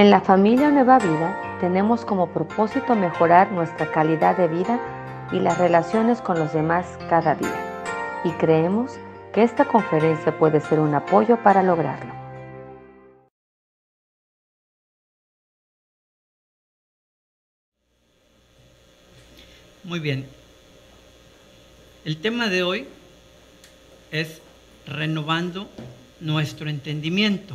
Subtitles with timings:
[0.00, 4.80] En la familia Nueva Vida tenemos como propósito mejorar nuestra calidad de vida
[5.30, 8.22] y las relaciones con los demás cada día.
[8.24, 8.92] Y creemos
[9.34, 12.14] que esta conferencia puede ser un apoyo para lograrlo.
[19.84, 20.26] Muy bien.
[22.06, 22.88] El tema de hoy
[24.10, 24.40] es
[24.86, 25.68] renovando
[26.20, 27.54] nuestro entendimiento.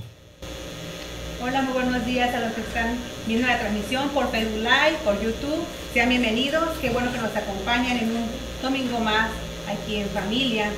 [1.48, 4.68] Hola, muy buenos días a los que están viendo la transmisión por Facebook
[5.04, 5.64] por YouTube.
[5.94, 6.76] Sean bienvenidos.
[6.80, 8.26] Qué bueno que nos acompañan en un
[8.64, 9.30] domingo más
[9.68, 10.72] aquí en familia.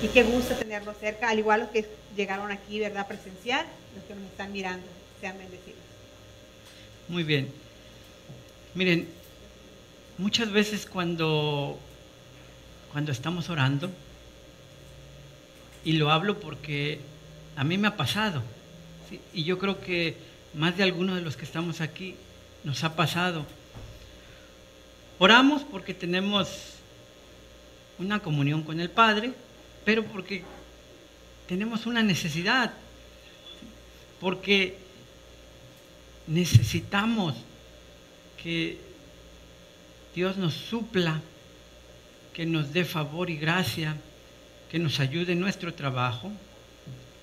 [0.00, 1.84] Y qué gusto tenerlos cerca, al igual los que
[2.16, 3.08] llegaron aquí, ¿verdad?
[3.08, 3.66] Presencial,
[3.96, 4.86] los que nos están mirando.
[5.20, 5.80] Sean bendecidos.
[7.08, 7.48] Muy bien.
[8.76, 9.08] Miren,
[10.16, 11.76] muchas veces cuando,
[12.92, 13.90] cuando estamos orando,
[15.84, 17.00] y lo hablo porque
[17.56, 18.44] a mí me ha pasado,
[19.32, 20.16] y yo creo que
[20.54, 22.14] más de algunos de los que estamos aquí
[22.64, 23.46] nos ha pasado.
[25.18, 26.48] Oramos porque tenemos
[27.98, 29.32] una comunión con el Padre,
[29.84, 30.44] pero porque
[31.46, 32.72] tenemos una necesidad,
[34.20, 34.76] porque
[36.26, 37.34] necesitamos
[38.42, 38.78] que
[40.14, 41.20] Dios nos supla,
[42.32, 43.96] que nos dé favor y gracia,
[44.70, 46.30] que nos ayude en nuestro trabajo,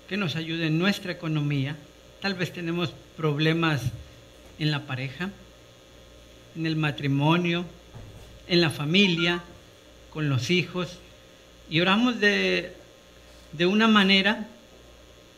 [0.09, 1.77] que nos ayude en nuestra economía.
[2.25, 3.83] Tal vez tenemos problemas
[4.57, 5.29] en la pareja,
[6.55, 7.65] en el matrimonio,
[8.47, 9.43] en la familia,
[10.09, 10.97] con los hijos.
[11.69, 12.73] Y oramos de,
[13.51, 14.47] de una manera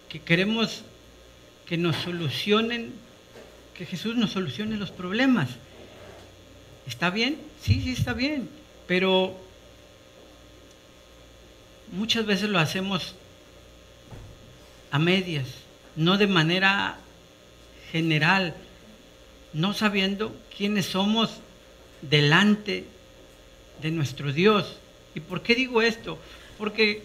[0.08, 0.84] que queremos
[1.66, 2.94] que nos solucionen,
[3.78, 5.50] que Jesús nos solucione los problemas.
[6.88, 7.36] ¿Está bien?
[7.62, 8.48] Sí, sí, está bien.
[8.88, 9.38] Pero
[11.92, 13.14] muchas veces lo hacemos
[14.90, 15.67] a medias,
[15.98, 16.98] no de manera
[17.92, 18.56] general,
[19.54, 21.32] no sabiendo quiénes somos
[22.02, 22.86] delante
[23.82, 24.78] de nuestro Dios.
[25.16, 26.20] ¿Y por qué digo esto?
[26.58, 27.04] Porque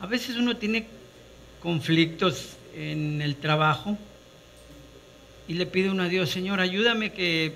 [0.00, 0.86] a veces uno tiene
[1.60, 3.98] conflictos en el trabajo
[5.48, 7.54] y le pide uno a Dios, Señor, ayúdame que,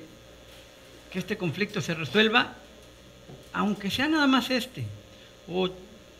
[1.13, 2.55] que este conflicto se resuelva,
[3.53, 4.85] aunque sea nada más este.
[5.49, 5.71] O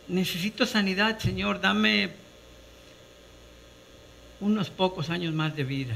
[0.07, 2.11] necesito sanidad, Señor, dame
[4.41, 5.95] unos pocos años más de vida.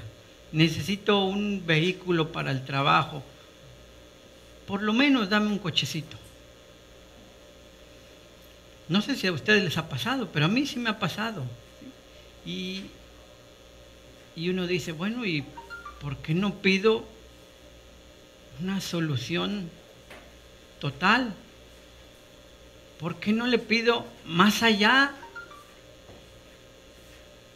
[0.52, 3.24] Necesito un vehículo para el trabajo.
[4.68, 6.18] Por lo menos dame un cochecito.
[8.88, 11.44] No sé si a ustedes les ha pasado, pero a mí sí me ha pasado.
[12.46, 12.84] Y,
[14.36, 15.44] y uno dice, bueno, ¿y
[16.00, 17.04] por qué no pido
[18.62, 19.70] una solución
[20.80, 21.34] total?
[23.00, 25.14] ¿Por qué no le pido más allá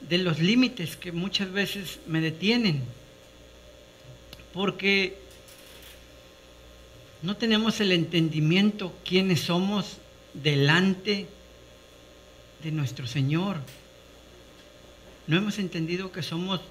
[0.01, 2.83] de los límites que muchas veces me detienen,
[4.53, 5.17] porque
[7.21, 9.97] no tenemos el entendimiento quiénes somos
[10.33, 11.27] delante
[12.63, 13.57] de nuestro Señor.
[15.27, 16.61] No hemos entendido que somos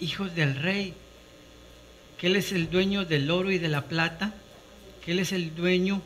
[0.00, 0.94] hijos del Rey,
[2.18, 4.34] que Él es el dueño del oro y de la plata,
[5.04, 6.00] que Él es el dueño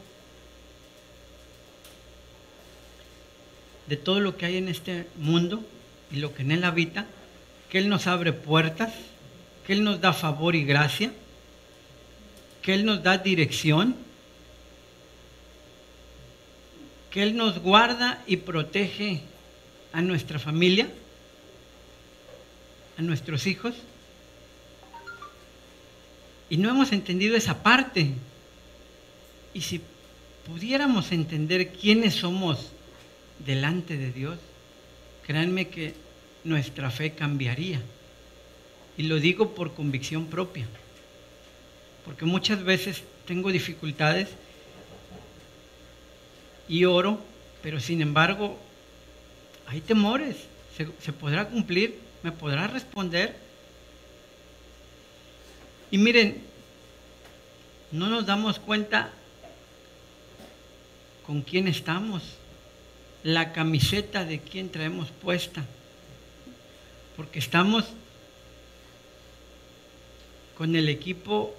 [3.87, 5.65] de todo lo que hay en este mundo
[6.11, 7.07] y lo que en Él habita,
[7.71, 8.93] que Él nos abre puertas,
[9.67, 11.13] que Él nos da favor y gracia,
[12.63, 13.97] que Él nos da dirección,
[17.11, 19.23] que Él nos guarda y protege
[19.93, 20.89] a nuestra familia,
[22.99, 23.75] a nuestros hijos.
[26.49, 28.11] Y no hemos entendido esa parte.
[29.55, 29.81] Y si
[30.47, 32.71] pudiéramos entender quiénes somos
[33.39, 34.39] delante de Dios,
[35.27, 35.95] créanme que
[36.45, 37.81] nuestra fe cambiaría.
[38.97, 40.67] Y lo digo por convicción propia,
[42.05, 44.29] porque muchas veces tengo dificultades
[46.69, 47.21] y oro,
[47.63, 48.57] pero sin embargo
[49.67, 50.37] hay temores.
[50.77, 51.99] ¿Se, podrá cumplir?
[52.23, 53.37] ¿Me podrá responder?
[55.91, 56.43] Y miren,
[57.93, 59.11] no nos damos cuenta
[61.27, 62.36] con quién estamos
[63.27, 65.65] la camiseta de quien traemos puesta.
[67.17, 67.85] Porque estamos
[70.57, 71.53] con el equipo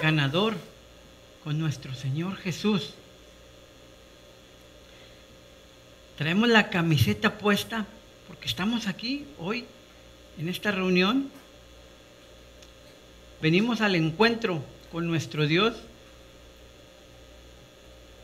[0.00, 0.54] ganador,
[1.44, 2.94] con nuestro Señor Jesús.
[6.16, 7.84] Traemos la camiseta puesta
[8.26, 9.66] porque estamos aquí hoy
[10.38, 11.30] en esta reunión.
[13.42, 15.74] Venimos al encuentro con nuestro Dios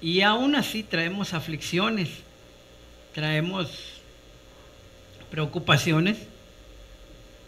[0.00, 2.23] y aún así traemos aflicciones,
[3.14, 3.68] traemos
[5.30, 6.18] preocupaciones,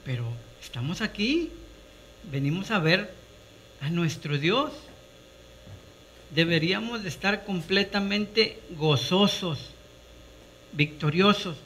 [0.04, 0.24] pero
[0.62, 1.50] estamos aquí,
[2.30, 3.12] venimos a ver
[3.80, 4.70] a nuestro Dios.
[6.30, 9.58] Deberíamos de estar completamente gozosos,
[10.72, 11.56] victoriosos.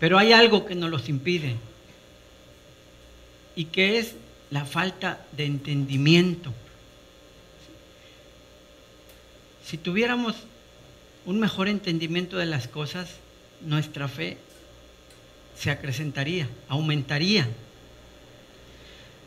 [0.00, 1.56] Pero hay algo que nos los impide
[3.54, 4.16] y que es
[4.50, 6.52] la falta de entendimiento.
[9.64, 10.34] Si tuviéramos
[11.30, 13.08] un mejor entendimiento de las cosas,
[13.60, 14.36] nuestra fe
[15.56, 17.46] se acrecentaría, aumentaría.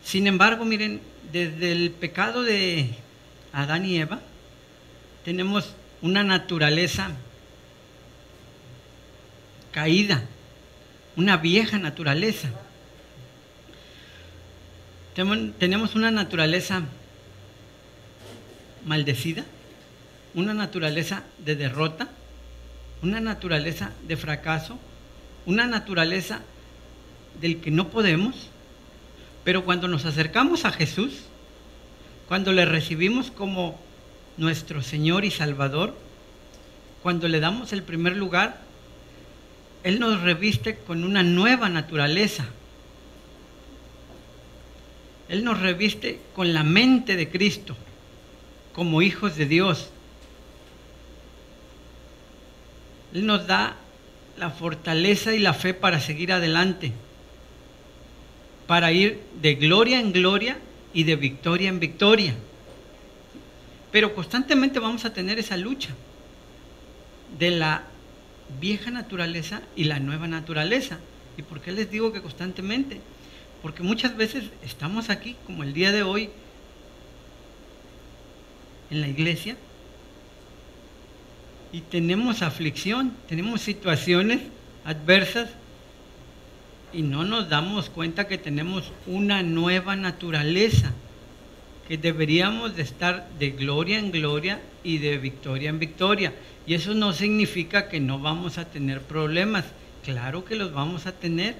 [0.03, 1.00] Sin embargo, miren,
[1.31, 2.89] desde el pecado de
[3.53, 4.19] Adán y Eva,
[5.23, 7.11] tenemos una naturaleza
[9.71, 10.25] caída,
[11.15, 12.50] una vieja naturaleza.
[15.15, 16.81] Tenemos una naturaleza
[18.83, 19.45] maldecida,
[20.33, 22.09] una naturaleza de derrota,
[23.01, 24.80] una naturaleza de fracaso,
[25.45, 26.41] una naturaleza
[27.39, 28.50] del que no podemos,
[29.44, 31.24] pero cuando nos acercamos a Jesús,
[32.27, 33.80] cuando le recibimos como
[34.38, 35.95] nuestro Señor y Salvador,
[37.03, 38.62] cuando le damos el primer lugar,
[39.83, 42.45] Él nos reviste con una nueva naturaleza.
[45.27, 47.75] Él nos reviste con la mente de Cristo,
[48.74, 49.89] como hijos de Dios.
[53.13, 53.75] Él nos da
[54.38, 56.92] la fortaleza y la fe para seguir adelante,
[58.68, 60.57] para ir de gloria en gloria
[60.94, 62.33] y de victoria en victoria.
[63.92, 65.89] Pero constantemente vamos a tener esa lucha
[67.38, 67.83] de la
[68.60, 71.00] vieja naturaleza y la nueva naturaleza.
[71.38, 73.01] ¿Y por qué les digo que constantemente?
[73.62, 76.30] Porque muchas veces estamos aquí, como el día de hoy,
[78.89, 79.56] en la iglesia,
[81.73, 84.41] y tenemos aflicción, tenemos situaciones
[84.85, 85.49] adversas
[86.93, 90.91] y no nos damos cuenta que tenemos una nueva naturaleza,
[91.87, 96.33] que deberíamos de estar de gloria en gloria y de victoria en victoria.
[96.67, 99.65] Y eso no significa que no vamos a tener problemas,
[100.05, 101.55] claro que los vamos a tener,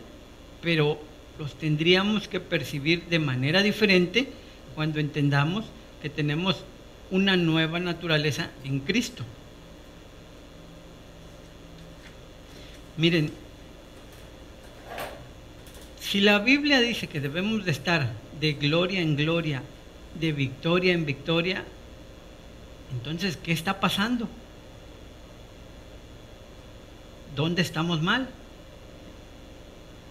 [0.62, 1.00] pero
[1.40, 4.30] los tendríamos que percibir de manera diferente
[4.76, 5.66] cuando entendamos
[6.04, 6.64] que tenemos
[7.10, 9.26] una nueva naturaleza en Cristo.
[12.96, 13.32] Miren,
[16.00, 19.64] si la Biblia dice que debemos de estar de gloria en gloria,
[20.20, 21.64] de victoria en victoria,
[22.92, 24.30] entonces, ¿qué está pasando?
[27.36, 28.30] ¿Dónde estamos mal?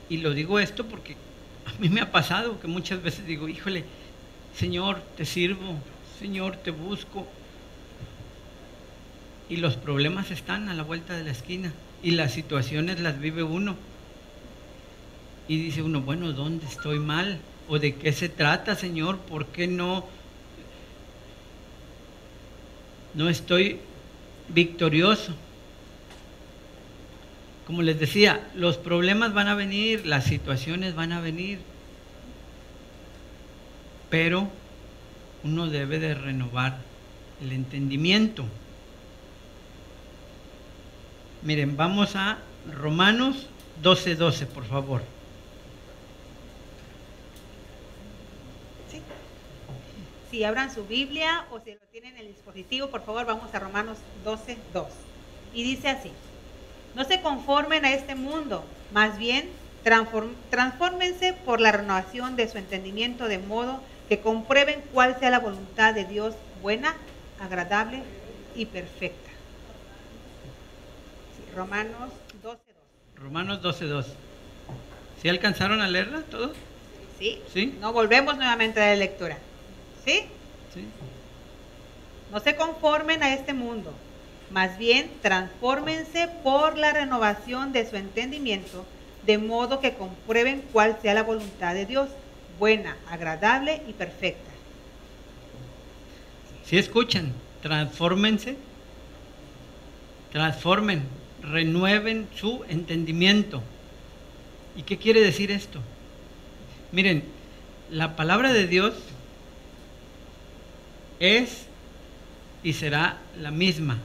[0.09, 1.15] Y lo digo esto porque
[1.67, 3.85] a mí me ha pasado que muchas veces digo, híjole,
[4.59, 5.77] Señor, te sirvo,
[6.19, 7.29] Señor, te busco.
[9.49, 13.43] Y los problemas están a la vuelta de la esquina y las situaciones las vive
[13.43, 13.77] uno.
[15.49, 17.39] Y dice uno, bueno, ¿dónde estoy mal?
[17.69, 19.19] ¿O de qué se trata, Señor?
[19.19, 20.05] ¿Por qué no,
[23.15, 23.79] no estoy
[24.49, 25.35] victorioso?
[27.67, 31.61] Como les decía, los problemas van a venir, las situaciones van a venir,
[34.11, 34.49] pero
[35.45, 36.79] uno debe de renovar
[37.41, 38.45] el entendimiento.
[41.43, 42.39] Miren, vamos a
[42.73, 43.49] Romanos
[43.83, 45.03] 12:12, 12, por favor.
[48.89, 49.03] Sí.
[50.31, 53.59] Si abran su Biblia o si lo tienen en el dispositivo, por favor, vamos a
[53.59, 54.57] Romanos 12:2.
[54.73, 54.87] 2.
[55.53, 56.13] Y dice así:
[56.95, 59.51] No se conformen a este mundo, más bien
[59.83, 65.93] transfórmense por la renovación de su entendimiento de modo que comprueben cuál sea la voluntad
[65.93, 66.95] de Dios buena,
[67.41, 68.05] agradable
[68.55, 69.32] y perfecta.
[71.55, 72.11] Romanos
[72.43, 72.57] 12.2.
[73.17, 74.07] Romanos 12.2.
[75.21, 76.57] ¿Sí alcanzaron a leerla todos?
[77.19, 77.41] Sí.
[77.53, 77.77] ¿Sí?
[77.81, 79.39] No volvemos nuevamente a la lectura.
[80.05, 80.25] ¿Sí?
[80.75, 80.87] Sí.
[82.33, 83.93] No se conformen a este mundo,
[84.51, 88.87] más bien transfórmense por la renovación de su entendimiento,
[89.27, 92.09] de modo que comprueben cuál sea la voluntad de Dios,
[92.59, 94.51] buena, agradable y perfecta.
[96.65, 98.57] Si escuchan, transfórmense,
[100.33, 101.03] transformen,
[101.43, 103.63] renueven su entendimiento.
[104.77, 105.81] ¿Y qué quiere decir esto?
[106.93, 107.25] Miren,
[107.91, 108.95] la palabra de Dios
[111.21, 111.67] es
[112.63, 113.99] y será la misma.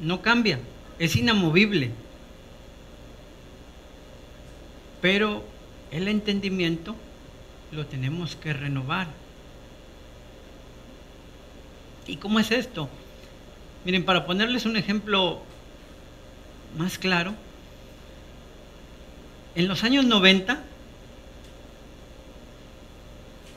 [0.00, 0.58] No cambia,
[0.98, 1.90] es inamovible.
[5.00, 5.44] Pero
[5.90, 6.96] el entendimiento
[7.72, 9.08] lo tenemos que renovar.
[12.06, 12.88] ¿Y cómo es esto?
[13.84, 15.42] Miren, para ponerles un ejemplo
[16.76, 17.34] más claro,
[19.54, 20.62] en los años 90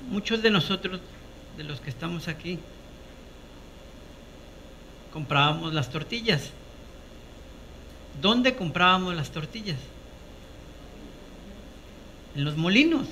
[0.10, 1.02] muchos de nosotros,
[1.58, 2.60] de los que estamos aquí,
[5.12, 6.52] comprábamos las tortillas.
[8.22, 9.78] ¿Dónde comprábamos las tortillas?
[12.36, 13.08] En los molinos.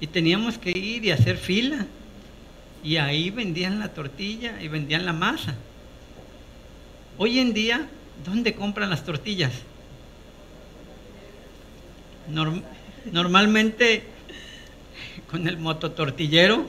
[0.00, 1.86] Y teníamos que ir y hacer fila.
[2.82, 5.54] Y ahí vendían la tortilla y vendían la masa.
[7.18, 7.86] Hoy en día,
[8.24, 9.52] ¿dónde compran las tortillas?
[13.12, 14.04] normalmente
[15.30, 16.66] con el mototortillero.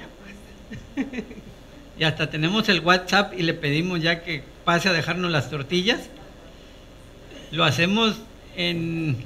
[2.00, 6.10] Y hasta tenemos el WhatsApp y le pedimos ya que pase a dejarnos las tortillas.
[7.52, 8.18] Lo hacemos
[8.56, 9.18] en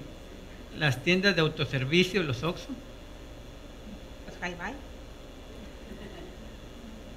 [0.77, 2.67] las tiendas de autoservicio, los Oxxo.
[4.27, 4.73] Los High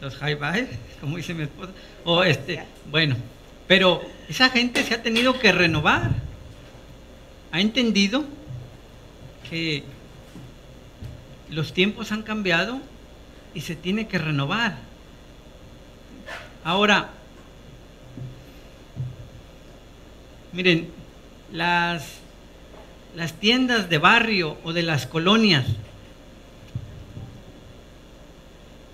[0.00, 0.68] Los High
[1.00, 1.72] como dice mi esposa.
[2.04, 3.16] O este, bueno,
[3.68, 6.10] pero esa gente se ha tenido que renovar.
[7.52, 8.24] Ha entendido
[9.48, 9.84] que
[11.50, 12.80] los tiempos han cambiado
[13.54, 14.76] y se tiene que renovar.
[16.64, 17.10] Ahora,
[20.52, 20.88] miren,
[21.52, 22.04] las,
[23.14, 25.66] las tiendas de barrio o de las colonias,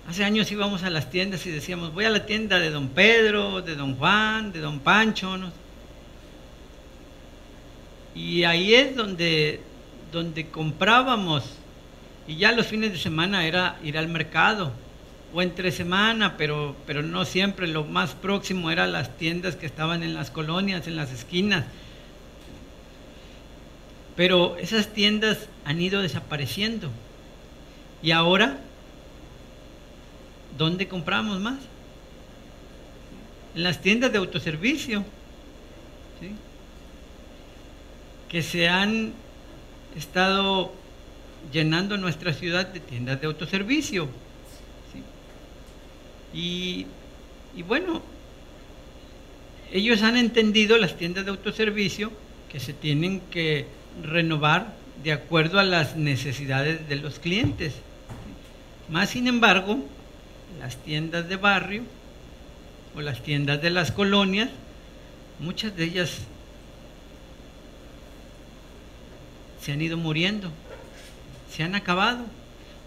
[0.07, 3.61] Hace años íbamos a las tiendas y decíamos, voy a la tienda de don Pedro,
[3.61, 5.37] de don Juan, de don Pancho.
[8.13, 9.61] Y ahí es donde
[10.15, 11.43] donde comprábamos
[12.27, 14.71] y ya los fines de semana era ir al mercado
[15.33, 20.01] o entre semana, pero, pero no siempre, lo más próximo eran las tiendas que estaban
[20.01, 21.65] en las colonias, en las esquinas.
[24.15, 26.89] Pero esas tiendas han ido desapareciendo.
[28.01, 28.59] Y ahora,
[30.57, 31.59] ¿dónde compramos más?
[33.55, 35.03] En las tiendas de autoservicio,
[38.29, 39.13] que se han
[39.95, 40.73] estado
[41.51, 44.09] llenando nuestra ciudad de tiendas de autoservicio.
[46.33, 46.85] Y,
[47.55, 48.01] y bueno,
[49.71, 52.11] ellos han entendido las tiendas de autoservicio
[52.51, 53.67] que se tienen que
[54.03, 57.73] renovar de acuerdo a las necesidades de los clientes.
[58.89, 59.79] Más sin embargo,
[60.59, 61.83] las tiendas de barrio
[62.95, 64.49] o las tiendas de las colonias,
[65.39, 66.19] muchas de ellas
[69.61, 70.51] se han ido muriendo,
[71.51, 72.25] se han acabado.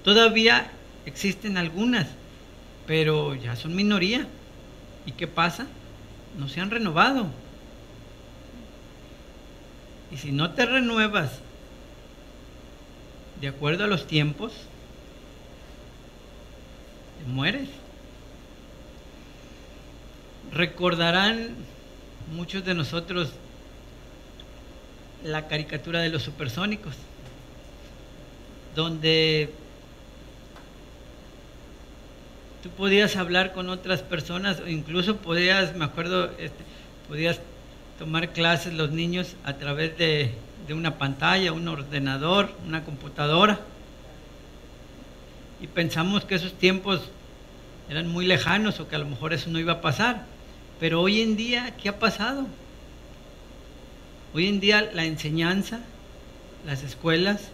[0.05, 0.71] Todavía
[1.07, 2.07] existen algunas,
[2.87, 4.27] pero ya son minoría.
[5.05, 5.67] ¿Y qué pasa?
[6.39, 7.27] No se han renovado.
[10.13, 11.41] Y si no te renuevas
[13.41, 14.53] de acuerdo a los tiempos,
[17.27, 17.69] mueres.
[20.53, 21.55] Recordarán
[22.33, 23.33] muchos de nosotros
[25.25, 26.95] la caricatura de los supersónicos,
[28.75, 29.53] donde
[32.63, 36.65] tú podías hablar con otras personas, o incluso podías, me acuerdo, este,
[37.09, 37.41] podías
[37.99, 40.35] tomar clases los niños a través de,
[40.67, 43.61] de una pantalla, un ordenador, una computadora.
[45.61, 47.11] Y pensamos que esos tiempos
[47.88, 50.25] eran muy lejanos o que a lo mejor eso no iba a pasar.
[50.79, 52.47] Pero hoy en día, ¿qué ha pasado?
[54.35, 55.81] Hoy en día la enseñanza,
[56.67, 57.50] las escuelas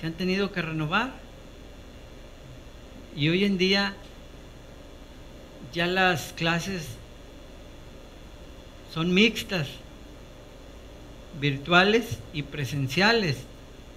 [0.00, 1.12] se han tenido que renovar.
[3.16, 3.94] Y hoy en día
[5.72, 6.86] ya las clases
[8.94, 9.68] son mixtas,
[11.40, 13.47] virtuales y presenciales.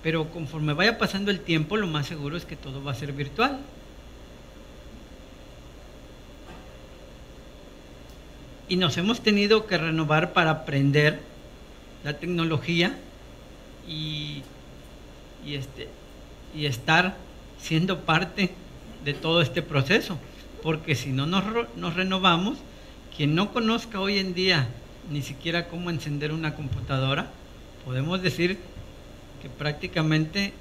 [0.03, 3.13] Pero conforme vaya pasando el tiempo, lo más seguro es que todo va a ser
[3.13, 3.60] virtual.
[8.67, 11.20] Y nos hemos tenido que renovar para aprender
[12.03, 12.98] la tecnología
[13.88, 14.41] y,
[15.46, 15.89] este,
[16.55, 17.15] y estar
[17.60, 18.51] siendo parte
[19.03, 20.17] de todo este proceso.
[20.63, 21.43] Porque si no nos,
[21.75, 22.58] nos renovamos,
[23.15, 24.70] quien no conozca hoy en día
[25.12, 27.27] ni siquiera cómo encender una computadora,
[27.84, 28.58] podemos decir
[29.42, 30.54] que prácticamente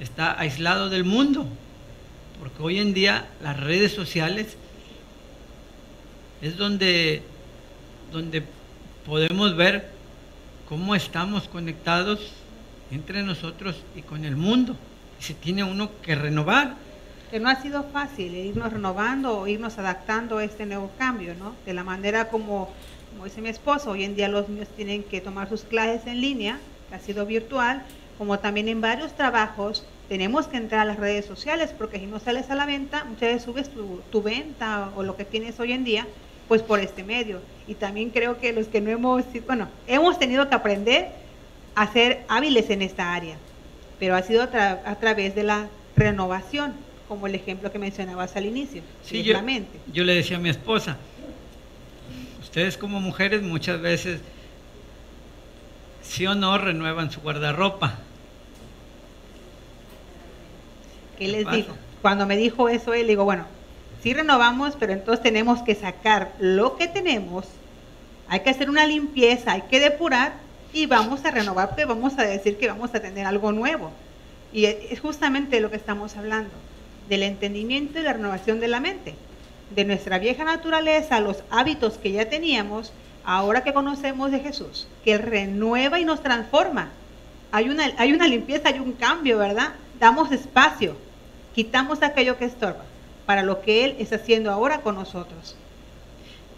[0.00, 1.46] está aislado del mundo.
[2.38, 4.56] Porque hoy en día las redes sociales
[6.42, 7.22] es donde,
[8.12, 8.42] donde
[9.06, 9.88] podemos ver
[10.68, 12.32] cómo estamos conectados
[12.90, 14.76] entre nosotros y con el mundo.
[15.18, 16.74] Y se tiene uno que renovar.
[17.30, 21.54] Que no ha sido fácil irnos renovando o irnos adaptando a este nuevo cambio, ¿no?
[21.64, 22.70] De la manera como,
[23.10, 26.20] como dice mi esposo, hoy en día los niños tienen que tomar sus clases en
[26.20, 26.60] línea,
[26.92, 27.82] ha sido virtual,
[28.18, 32.20] como también en varios trabajos tenemos que entrar a las redes sociales porque si no
[32.20, 35.72] sales a la venta, muchas veces subes tu, tu venta o lo que tienes hoy
[35.72, 36.06] en día
[36.48, 37.40] pues por este medio.
[37.66, 41.08] Y también creo que los que no hemos, bueno, hemos tenido que aprender
[41.74, 43.36] a ser hábiles en esta área,
[43.98, 46.72] pero ha sido a, través de la renovación.
[47.08, 49.34] como el ejemplo que mencionabas al inicio, Sí, yo,
[49.92, 50.96] yo le decía a mi esposa,
[52.40, 54.20] ustedes como mujeres muchas veces,
[56.08, 57.94] sí o no, renuevan su guardarropa.
[61.18, 61.56] ¿Qué ¿Qué les pasa?
[61.56, 61.74] digo?
[62.02, 63.46] Cuando me dijo eso él, digo, bueno,
[64.02, 67.46] sí renovamos, pero entonces tenemos que sacar lo que tenemos,
[68.28, 70.34] hay que hacer una limpieza, hay que depurar
[70.72, 73.90] y vamos a renovar, porque vamos a decir que vamos a tener algo nuevo.
[74.52, 76.50] Y es es justamente lo que estamos hablando,
[77.08, 79.14] del entendimiento y la renovación de la mente,
[79.74, 82.92] de nuestra vieja naturaleza, los hábitos que ya teníamos,
[83.26, 86.88] ahora que conocemos de Jesús, que renueva y nos transforma.
[87.52, 89.74] Hay una, hay una limpieza, hay un cambio, ¿verdad?
[89.98, 90.96] Damos espacio,
[91.54, 92.84] quitamos aquello que estorba
[93.26, 95.56] para lo que Él está haciendo ahora con nosotros.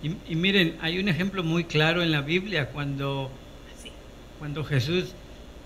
[0.02, 3.30] Y, y miren, hay un ejemplo muy claro en la Biblia cuando,
[3.82, 3.90] Sí.
[4.38, 5.12] cuando Jesús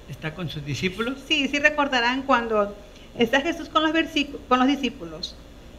[0.09, 1.18] está con sus discípulos.
[1.26, 2.75] Sí, sí recordarán cuando
[3.18, 5.35] está Jesús con los, versículos, con los discípulos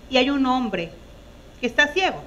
[0.10, 0.92] y hay un hombre
[1.62, 2.22] que está ciego.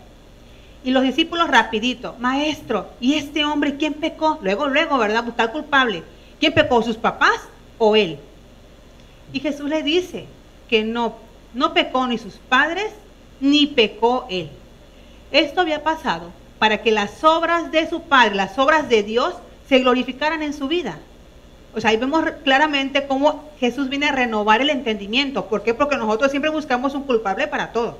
[0.86, 4.38] Y los discípulos rapidito, maestro, ¿y este hombre quién pecó?
[4.40, 5.24] Luego, luego, ¿verdad?
[5.24, 6.04] Buscar culpable.
[6.38, 6.80] ¿Quién pecó?
[6.80, 7.40] ¿Sus papás
[7.76, 8.20] o él?
[9.32, 10.26] Y Jesús le dice
[10.70, 11.16] que no,
[11.54, 12.92] no pecó ni sus padres,
[13.40, 14.48] ni pecó él.
[15.32, 19.34] Esto había pasado para que las obras de su Padre, las obras de Dios,
[19.68, 20.98] se glorificaran en su vida.
[21.74, 25.46] O sea, ahí vemos claramente cómo Jesús viene a renovar el entendimiento.
[25.46, 25.74] ¿Por qué?
[25.74, 27.98] Porque nosotros siempre buscamos un culpable para todo.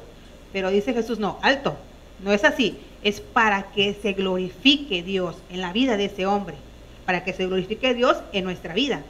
[0.53, 1.77] Pero dice Jesús, no, alto,
[2.23, 2.79] no es así.
[3.03, 6.57] Es para que se glorifique Dios en la vida de ese hombre.
[7.05, 9.03] Para que se glorifique Dios en nuestra vida.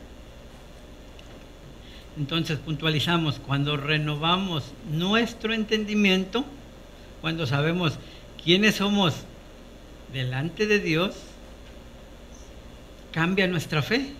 [2.18, 6.44] Entonces puntualizamos, cuando renovamos nuestro entendimiento,
[7.20, 7.98] cuando sabemos
[8.42, 9.14] quiénes somos
[10.12, 11.14] delante de Dios,
[13.12, 14.12] cambia nuestra fe,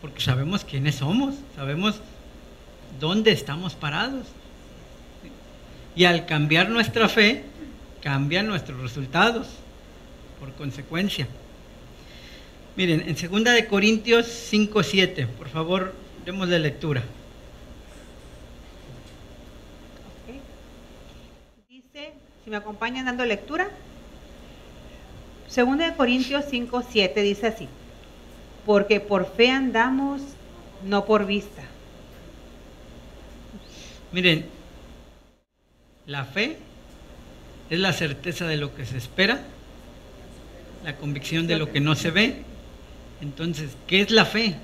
[0.00, 2.00] porque sabemos quiénes somos, sabemos
[2.98, 4.26] dónde estamos parados.
[5.94, 7.44] Y al cambiar nuestra fe,
[8.02, 9.48] cambian nuestros resultados,
[10.40, 11.28] por consecuencia.
[12.74, 17.02] Miren, en 2 de Corintios 5, 7, por favor, demos la lectura.
[21.68, 22.12] Dice,
[22.42, 23.68] si me acompañan dando lectura,
[25.54, 27.68] 2 de Corintios 5, 7 dice así,
[28.66, 30.22] porque por fe andamos,
[30.84, 31.62] no por vista.
[34.10, 34.46] Miren,
[36.06, 36.58] la fe
[37.72, 39.40] es la certeza de lo que se espera,
[40.84, 42.42] la convicción de lo que no se ve.
[43.22, 44.56] Entonces, ¿qué es la fe?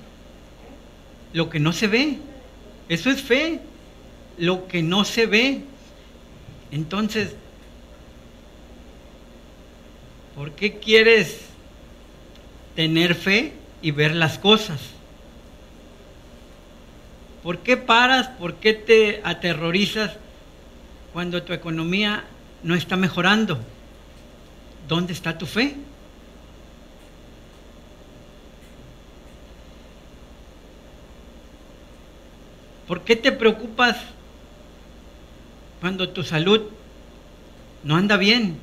[1.33, 2.19] Lo que no se ve.
[2.87, 3.61] Eso es fe.
[4.37, 5.61] Lo que no se ve.
[6.71, 7.33] Entonces,
[10.35, 11.39] ¿por qué quieres
[12.75, 14.81] tener fe y ver las cosas?
[17.41, 18.27] ¿Por qué paras?
[18.27, 20.11] ¿Por qué te aterrorizas
[21.11, 22.23] cuando tu economía
[22.63, 23.59] no está mejorando?
[24.87, 25.75] ¿Dónde está tu fe?
[32.87, 33.97] ¿Por qué te preocupas
[35.79, 36.61] cuando tu salud
[37.83, 38.57] no anda bien?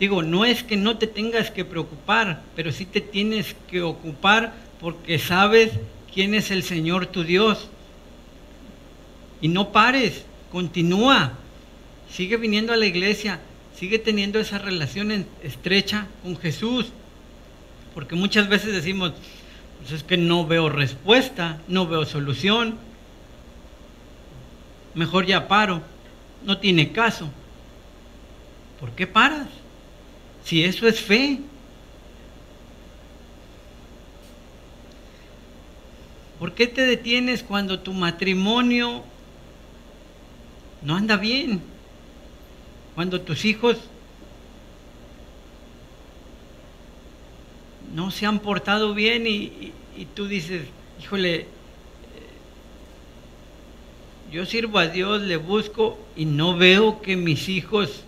[0.00, 4.54] Digo, no es que no te tengas que preocupar, pero sí te tienes que ocupar
[4.80, 5.72] porque sabes
[6.12, 7.68] quién es el Señor tu Dios.
[9.42, 11.32] Y no pares, continúa,
[12.10, 13.40] sigue viniendo a la iglesia,
[13.76, 16.86] sigue teniendo esa relación estrecha con Jesús.
[17.94, 19.12] Porque muchas veces decimos,
[19.80, 22.78] pues es que no veo respuesta, no veo solución,
[24.94, 25.82] mejor ya paro,
[26.44, 27.30] no tiene caso.
[28.80, 29.48] ¿Por qué paras?
[30.44, 31.40] Si eso es fe.
[36.38, 39.02] ¿Por qué te detienes cuando tu matrimonio
[40.82, 41.62] no anda bien?
[42.96, 43.76] Cuando tus hijos
[47.94, 49.74] no se han portado bien y,
[50.14, 50.62] tú dices,
[50.98, 51.46] híjole, eh,
[54.32, 58.02] yo sirvo a Dios, le busco y no veo que mis hijos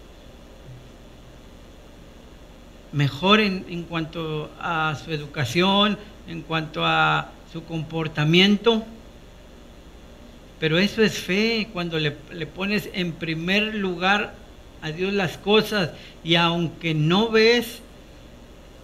[2.91, 8.87] mejoren en cuanto a su educación, en cuanto a su comportamiento.
[10.59, 14.48] Pero eso es fe, cuando le, le pones en primer lugar
[14.83, 15.91] a Dios las cosas
[16.25, 17.81] y aunque no ves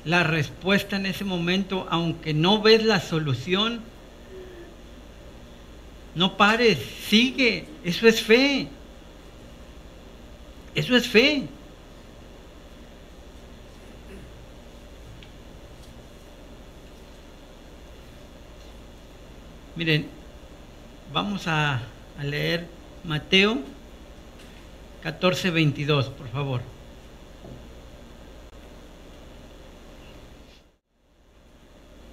[0.04, 3.80] la respuesta en ese momento, aunque no ves la solución,
[6.14, 6.78] no pares,
[7.08, 8.68] sigue, eso es fe.
[10.74, 11.46] Eso es fe.
[19.76, 20.06] Miren,
[21.12, 21.80] vamos a,
[22.18, 22.66] a leer
[23.02, 23.73] Mateo
[25.04, 26.60] 14, 22, por favor.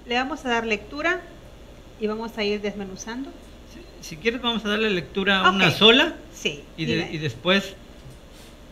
[0.06, 1.20] Le vamos a dar lectura
[2.00, 3.30] y vamos a ir desmenuzando.
[4.00, 6.64] Si, si quieres, vamos a darle lectura a una sola Sí.
[6.76, 7.12] y, de- dime.
[7.12, 7.74] y después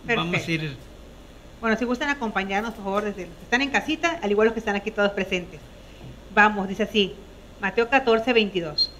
[0.05, 0.77] vamos a ir.
[1.61, 4.55] Bueno, si gustan acompañarnos, por favor, desde los que están en casita, al igual los
[4.55, 5.61] que están aquí todos presentes.
[6.35, 7.13] Vamos, dice así,
[7.61, 8.91] Mateo 14, 22.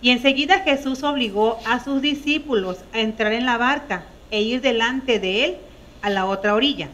[0.00, 5.20] Y enseguida Jesús obligó a sus discípulos a entrar en la barca e ir delante
[5.20, 5.56] de él
[6.02, 6.88] a la otra orilla,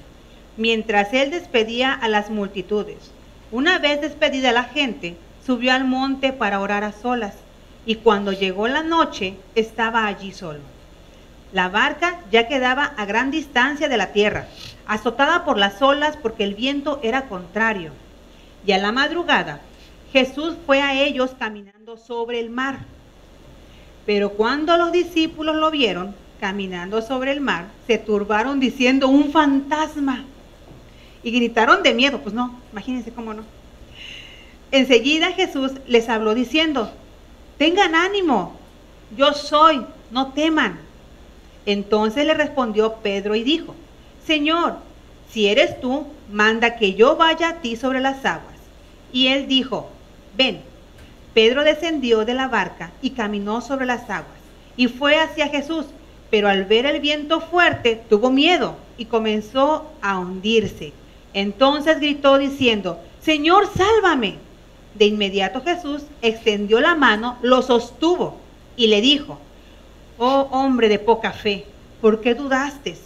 [0.58, 3.12] mientras él despedía a las multitudes.
[3.50, 7.34] Una vez despedida la gente, subió al monte para orar a solas,
[7.86, 10.60] y cuando llegó la noche, estaba allí solo.
[11.54, 14.46] La barca ya quedaba a gran distancia de la tierra,
[14.86, 17.92] azotada por las olas porque el viento era contrario.
[18.66, 19.62] Y a la madrugada
[20.12, 22.80] Jesús fue a ellos caminando sobre el mar.
[24.04, 30.24] Pero cuando los discípulos lo vieron caminando sobre el mar, se turbaron diciendo un fantasma.
[31.22, 33.42] Y gritaron de miedo, pues no, imagínense cómo no.
[34.70, 36.92] Enseguida Jesús les habló diciendo,
[37.56, 38.56] tengan ánimo,
[39.16, 40.78] yo soy, no teman.
[41.66, 43.74] Entonces le respondió Pedro y dijo,
[44.26, 44.76] Señor,
[45.30, 48.56] si eres tú, manda que yo vaya a ti sobre las aguas.
[49.12, 49.90] Y él dijo,
[50.36, 50.60] ven.
[51.34, 54.38] Pedro descendió de la barca y caminó sobre las aguas
[54.78, 55.86] y fue hacia Jesús,
[56.30, 60.92] pero al ver el viento fuerte tuvo miedo y comenzó a hundirse.
[61.34, 64.36] Entonces gritó diciendo, Señor, sálvame.
[64.94, 68.36] De inmediato Jesús extendió la mano, lo sostuvo
[68.76, 69.38] y le dijo,
[70.18, 71.64] Oh hombre de poca fe,
[72.00, 72.96] ¿por qué dudaste?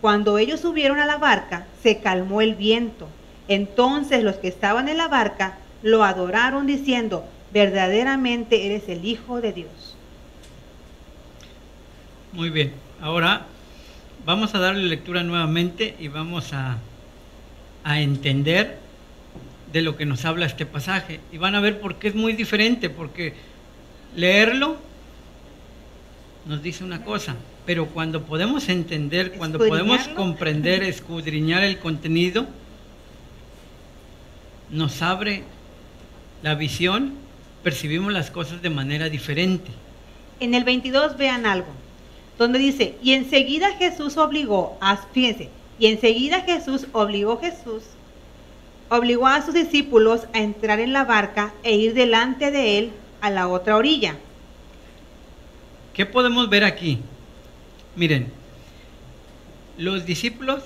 [0.00, 3.08] Cuando ellos subieron a la barca, se calmó el viento.
[3.48, 9.52] Entonces los que estaban en la barca lo adoraron diciendo, verdaderamente eres el Hijo de
[9.52, 9.95] Dios.
[12.36, 12.74] Muy bien.
[13.00, 13.46] Ahora
[14.26, 16.76] vamos a darle lectura nuevamente y vamos a,
[17.82, 18.78] a entender
[19.72, 21.20] de lo que nos habla este pasaje.
[21.32, 23.32] Y van a ver por qué es muy diferente, porque
[24.14, 24.76] leerlo
[26.44, 32.46] nos dice una cosa, pero cuando podemos entender, cuando podemos comprender, escudriñar el contenido,
[34.70, 35.42] nos abre
[36.42, 37.14] la visión,
[37.62, 39.70] percibimos las cosas de manera diferente.
[40.38, 41.68] En el 22 vean algo,
[42.38, 44.78] donde dice, y enseguida Jesús obligó
[45.12, 47.82] fíjense, y enseguida Jesús obligó Jesús,
[48.88, 53.30] obligó a sus discípulos a entrar en la barca e ir delante de él a
[53.30, 54.16] la otra orilla.
[55.94, 56.98] ¿Qué podemos ver aquí?
[57.94, 58.30] Miren,
[59.78, 60.62] los discípulos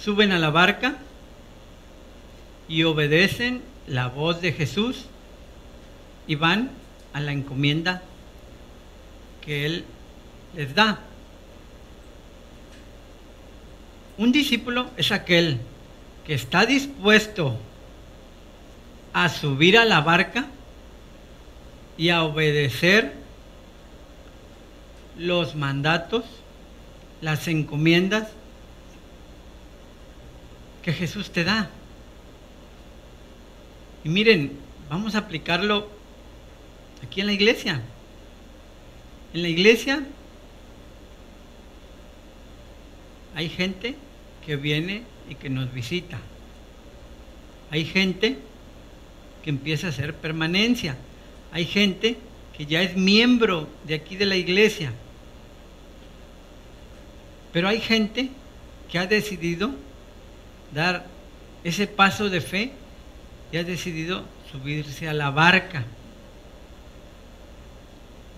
[0.00, 0.96] suben a la barca
[2.68, 5.06] y obedecen la voz de Jesús
[6.26, 6.70] y van
[7.12, 8.02] a la encomienda
[9.44, 9.84] que Él
[10.54, 11.00] les da.
[14.16, 15.58] Un discípulo es aquel
[16.24, 17.56] que está dispuesto
[19.12, 20.46] a subir a la barca
[21.96, 23.14] y a obedecer
[25.18, 26.24] los mandatos,
[27.20, 28.28] las encomiendas
[30.82, 31.70] que Jesús te da.
[34.04, 34.52] Y miren,
[34.90, 35.88] vamos a aplicarlo
[37.02, 37.80] aquí en la iglesia.
[39.32, 40.02] En la iglesia
[43.34, 43.96] hay gente
[44.46, 46.18] que viene y que nos visita.
[47.70, 48.38] Hay gente
[49.42, 50.96] que empieza a hacer permanencia.
[51.52, 52.16] Hay gente
[52.56, 54.92] que ya es miembro de aquí de la iglesia.
[57.52, 58.30] Pero hay gente
[58.90, 59.70] que ha decidido
[60.72, 61.06] dar
[61.64, 62.72] ese paso de fe
[63.50, 65.84] y ha decidido subirse a la barca.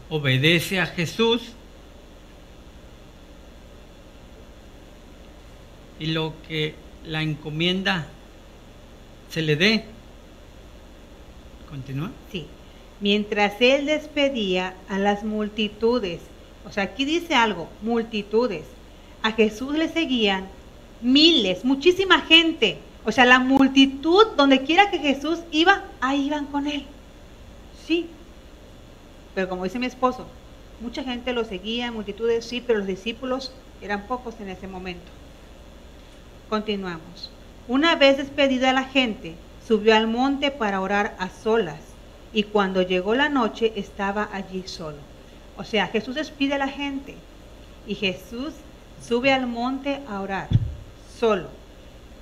[0.08, 1.42] Obedece a Jesús
[5.98, 8.06] y lo que la encomienda
[9.30, 9.84] se le dé.
[11.68, 12.10] Continúa.
[12.30, 12.46] Sí.
[13.00, 16.20] Mientras él despedía a las multitudes,
[16.66, 18.64] o sea, aquí dice algo, multitudes.
[19.22, 20.48] A Jesús le seguían
[21.00, 22.78] miles, muchísima gente.
[23.04, 26.84] O sea, la multitud, donde quiera que Jesús iba, ahí iban con él.
[27.86, 28.06] Sí.
[29.34, 30.26] Pero como dice mi esposo,
[30.80, 35.12] mucha gente lo seguía, multitudes sí, pero los discípulos eran pocos en ese momento.
[36.48, 37.30] Continuamos.
[37.66, 39.34] Una vez despedida la gente,
[39.66, 41.80] subió al monte para orar a solas
[42.32, 44.98] y cuando llegó la noche estaba allí solo.
[45.56, 47.16] O sea, Jesús despide a la gente
[47.84, 48.52] y Jesús
[49.02, 50.46] sube al monte a orar
[51.18, 51.48] solo.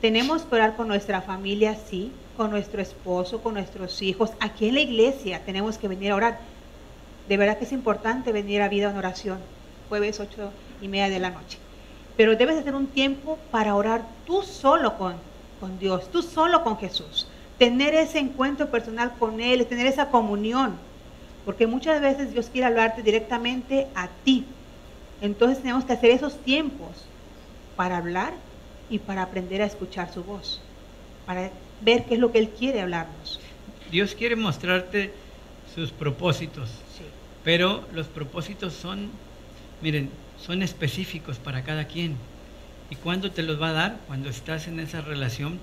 [0.00, 4.30] Tenemos que orar con nuestra familia, sí, con nuestro esposo, con nuestros hijos.
[4.40, 6.38] Aquí en la iglesia tenemos que venir a orar.
[7.28, 9.38] De verdad que es importante venir a vida en oración,
[9.90, 11.63] jueves ocho y media de la noche.
[12.16, 15.14] Pero debes hacer un tiempo para orar tú solo con,
[15.60, 17.26] con Dios, tú solo con Jesús.
[17.58, 20.74] Tener ese encuentro personal con Él, tener esa comunión.
[21.44, 24.44] Porque muchas veces Dios quiere hablarte directamente a ti.
[25.20, 26.88] Entonces tenemos que hacer esos tiempos
[27.76, 28.32] para hablar
[28.88, 30.60] y para aprender a escuchar su voz,
[31.26, 31.50] para
[31.80, 33.40] ver qué es lo que Él quiere hablarnos.
[33.90, 35.12] Dios quiere mostrarte
[35.74, 37.04] sus propósitos, Sí.
[37.42, 39.10] pero los propósitos son,
[39.82, 40.10] miren,
[40.44, 42.16] son específicos para cada quien.
[42.90, 44.00] ¿Y cuándo te los va a dar?
[44.06, 45.58] Cuando estás en esa relación,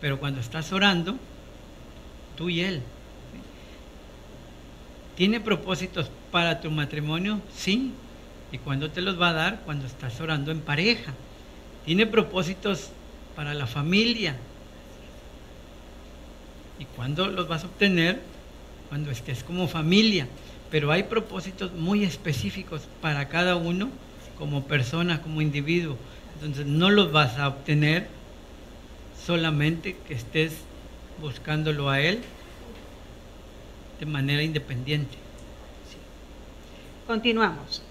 [0.00, 1.16] pero cuando estás orando,
[2.36, 2.82] tú y Él.
[5.16, 7.40] ¿Tiene propósitos para tu matrimonio?
[7.54, 7.92] Sí.
[8.50, 9.60] ¿Y cuándo te los va a dar?
[9.64, 11.12] Cuando estás orando en pareja.
[11.84, 12.90] ¿Tiene propósitos
[13.36, 14.36] para la familia?
[16.78, 18.22] ¿Y cuándo los vas a obtener?
[18.88, 20.26] Cuando estés como familia.
[20.70, 23.90] Pero hay propósitos muy específicos para cada uno,
[24.42, 25.96] como persona, como individuo.
[26.34, 28.08] Entonces no los vas a obtener
[29.24, 30.54] solamente que estés
[31.20, 32.18] buscándolo a Él
[34.00, 35.16] de manera independiente.
[37.06, 37.84] Continuamos.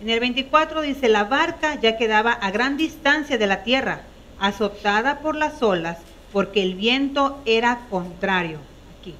[0.00, 4.02] En el 24 dice, la barca ya quedaba a gran distancia de la tierra,
[4.38, 5.98] azotada por las olas,
[6.32, 8.60] porque el viento era contrario.
[9.00, 9.12] Aquí.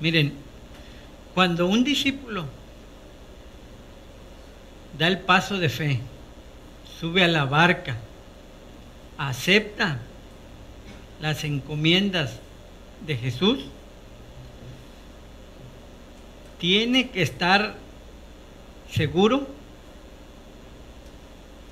[0.00, 0.34] Miren,
[1.32, 2.57] cuando un discípulo
[4.96, 6.00] da el paso de fe,
[7.00, 7.96] sube a la barca,
[9.16, 9.98] acepta
[11.20, 12.38] las encomiendas
[13.06, 13.64] de Jesús,
[16.58, 17.76] tiene que estar
[18.90, 19.46] seguro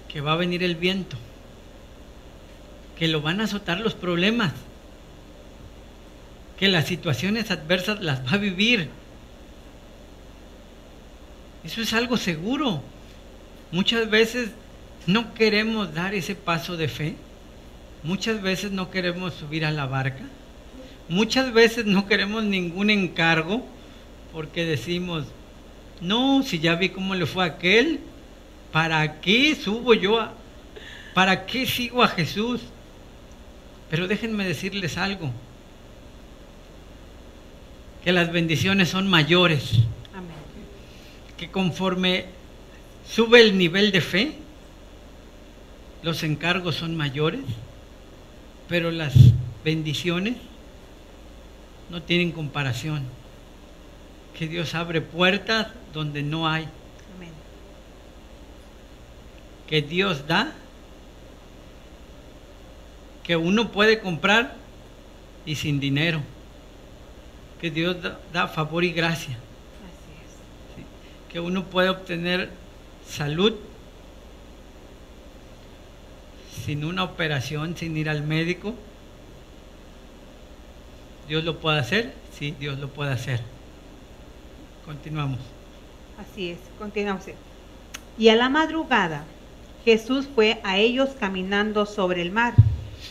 [0.09, 1.17] que va a venir el viento,
[2.99, 4.53] que lo van a azotar los problemas,
[6.59, 8.89] que las situaciones adversas las va a vivir.
[11.65, 12.83] Eso es algo seguro.
[13.73, 14.51] Muchas veces
[15.07, 17.17] no queremos dar ese paso de fe.
[18.03, 20.25] Muchas veces no queremos subir a la barca.
[21.09, 23.65] Muchas veces no queremos ningún encargo
[24.33, 25.25] porque decimos,
[26.01, 28.01] no, si ya vi cómo le fue a aquel,
[28.73, 30.35] ¿para qué subo yo a...
[31.15, 32.61] ¿Para qué sigo a Jesús?
[33.89, 35.31] Pero déjenme decirles algo,
[38.05, 39.79] que las bendiciones son mayores,
[40.15, 40.37] Amén.
[41.39, 42.27] que conforme
[43.09, 44.33] sube el nivel de fe,
[46.03, 47.40] los encargos son mayores,
[48.69, 49.14] pero las
[49.64, 50.37] bendiciones
[51.90, 53.05] no tienen comparación.
[54.38, 56.64] Que Dios abre puertas donde no hay,
[57.16, 57.31] Amén.
[59.66, 60.53] que Dios da,
[63.23, 64.55] que uno puede comprar
[65.47, 66.21] y sin dinero,
[67.61, 69.35] que Dios da, da favor y gracia.
[69.35, 70.77] Así es.
[70.77, 70.85] ¿sí?
[71.33, 72.51] que uno puede obtener
[73.09, 73.55] salud
[76.64, 78.75] sin una operación, sin ir al médico.
[81.29, 82.12] ¿Dios lo puede hacer?
[82.37, 83.40] Sí, Dios lo puede hacer.
[84.85, 85.38] Continuamos.
[86.19, 87.25] Así es, continuamos.
[88.19, 89.25] Y a la madrugada
[89.85, 92.55] Jesús fue a ellos caminando sobre el mar,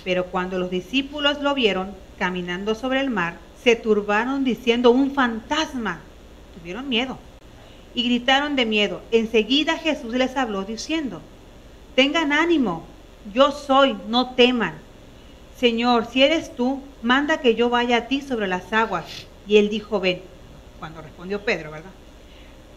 [0.03, 6.01] pero cuando los discípulos lo vieron caminando sobre el mar, se turbaron diciendo un fantasma.
[6.59, 7.17] Tuvieron miedo
[7.95, 9.01] y gritaron de miedo.
[9.11, 11.21] Enseguida Jesús les habló diciendo,
[11.95, 12.85] tengan ánimo,
[13.33, 14.75] yo soy, no teman.
[15.57, 19.05] Señor, si eres tú, manda que yo vaya a ti sobre las aguas.
[19.47, 20.21] Y él dijo, ven.
[20.79, 21.91] Cuando respondió Pedro, ¿verdad?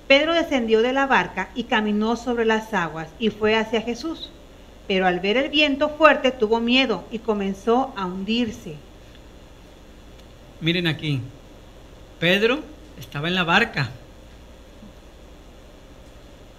[0.06, 4.30] Pedro descendió de la barca y caminó sobre las aguas y fue hacia Jesús.
[4.86, 8.76] Pero al ver el viento fuerte tuvo miedo y comenzó a hundirse.
[10.60, 11.20] Miren aquí.
[12.18, 12.60] Pedro
[12.98, 13.90] estaba en la barca.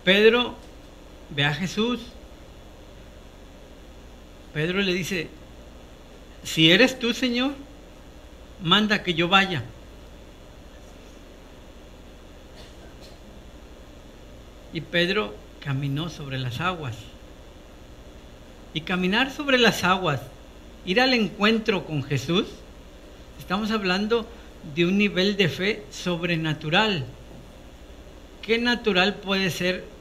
[0.10, 0.56] Pedro
[1.30, 2.00] ve a Jesús.
[4.56, 5.28] Pedro le dice,
[6.44, 7.52] si eres tú, Señor,
[8.64, 9.62] manda que yo vaya.
[14.74, 16.96] Y Pedro caminó sobre las aguas.
[18.74, 20.22] Y caminar sobre las aguas,
[20.86, 22.48] ir al encuentro con Jesús,
[23.38, 24.28] estamos hablando
[24.74, 27.06] de un nivel de fe sobrenatural.
[28.42, 29.99] ¿Qué natural puede ser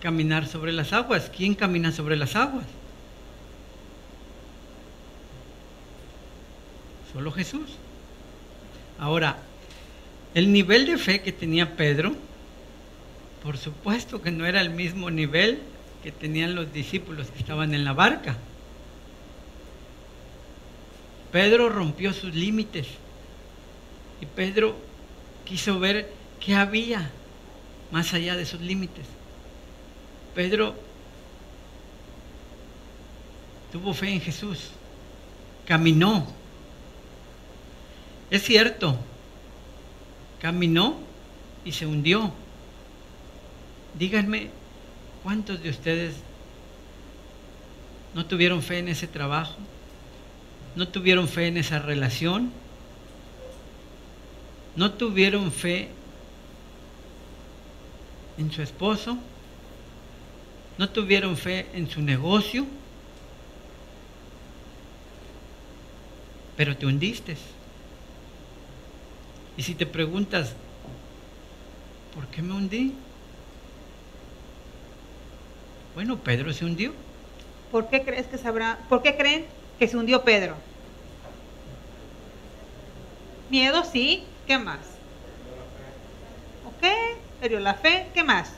[0.00, 1.30] caminar sobre las aguas?
[1.34, 2.66] ¿Quién camina sobre las aguas?
[7.12, 7.76] Solo Jesús.
[8.98, 9.38] Ahora,
[10.34, 12.14] el nivel de fe que tenía Pedro,
[13.42, 15.60] por supuesto que no era el mismo nivel
[16.02, 18.36] que tenían los discípulos que estaban en la barca.
[21.32, 22.86] Pedro rompió sus límites
[24.20, 24.76] y Pedro
[25.44, 27.10] quiso ver qué había
[27.90, 29.06] más allá de esos límites.
[30.34, 30.74] Pedro
[33.72, 34.70] tuvo fe en Jesús,
[35.66, 36.26] caminó.
[38.30, 38.98] Es cierto,
[40.40, 40.96] caminó
[41.64, 42.32] y se hundió.
[43.98, 44.50] Díganme,
[45.22, 46.14] ¿cuántos de ustedes
[48.14, 49.56] no tuvieron fe en ese trabajo?
[50.76, 52.52] ¿No tuvieron fe en esa relación?
[54.76, 55.88] ¿No tuvieron fe
[58.36, 59.18] en su esposo?
[60.78, 62.64] ¿No tuvieron fe en su negocio?
[66.56, 67.36] Pero te hundiste.
[69.56, 70.54] Y si te preguntas,
[72.14, 72.94] ¿por qué me hundí?
[75.96, 76.92] Bueno, Pedro se hundió.
[77.72, 78.78] ¿Por qué crees que sabrá?
[78.88, 79.46] ¿Por qué creen
[79.80, 80.54] que se hundió Pedro?
[83.50, 84.22] Miedo, sí.
[84.46, 84.78] ¿Qué más?
[86.66, 86.88] Ok,
[87.40, 88.06] perdió la fe.
[88.14, 88.57] ¿Qué más?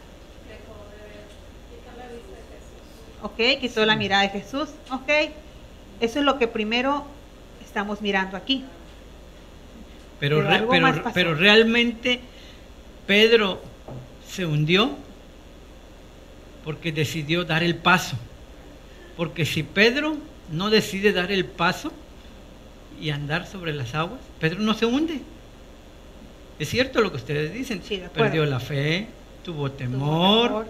[3.22, 4.70] Ok, quitó la mirada de Jesús.
[4.90, 5.10] Ok,
[6.00, 7.04] eso es lo que primero
[7.64, 8.64] estamos mirando aquí.
[10.18, 12.20] Pero, pero, pero realmente
[13.06, 13.60] Pedro
[14.28, 14.90] se hundió
[16.64, 18.16] porque decidió dar el paso.
[19.16, 20.16] Porque si Pedro
[20.50, 21.92] no decide dar el paso
[23.00, 25.20] y andar sobre las aguas, Pedro no se hunde.
[26.58, 27.82] Es cierto lo que ustedes dicen.
[28.14, 29.06] Perdió la fe,
[29.42, 30.66] tuvo temor.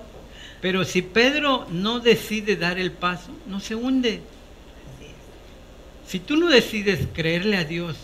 [0.61, 4.21] Pero si Pedro no decide dar el paso, no se hunde.
[6.07, 7.97] Si tú no decides creerle a Dios,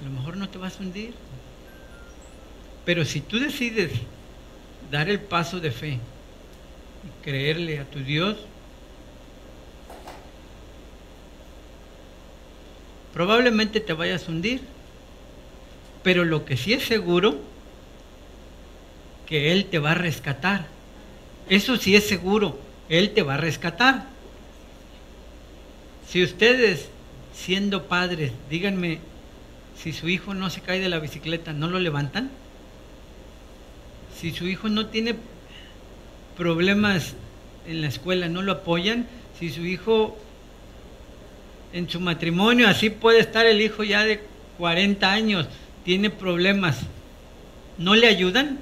[0.00, 1.14] a lo mejor no te vas a hundir.
[2.84, 3.92] Pero si tú decides
[4.90, 8.36] dar el paso de fe y creerle a tu Dios,
[13.14, 14.60] probablemente te vayas a hundir.
[16.02, 17.38] Pero lo que sí es seguro,
[19.28, 20.66] que Él te va a rescatar.
[21.48, 24.06] Eso sí es seguro, Él te va a rescatar.
[26.08, 26.88] Si ustedes,
[27.34, 29.00] siendo padres, díganme,
[29.76, 32.30] si su hijo no se cae de la bicicleta, ¿no lo levantan?
[34.18, 35.14] si su hijo no tiene
[36.36, 37.14] problemas
[37.68, 39.06] en la escuela, no lo apoyan,
[39.38, 40.18] si su hijo
[41.72, 44.20] en su matrimonio, así puede estar el hijo ya de
[44.58, 45.46] 40 años,
[45.84, 46.80] tiene problemas,
[47.76, 48.58] ¿no le ayudan?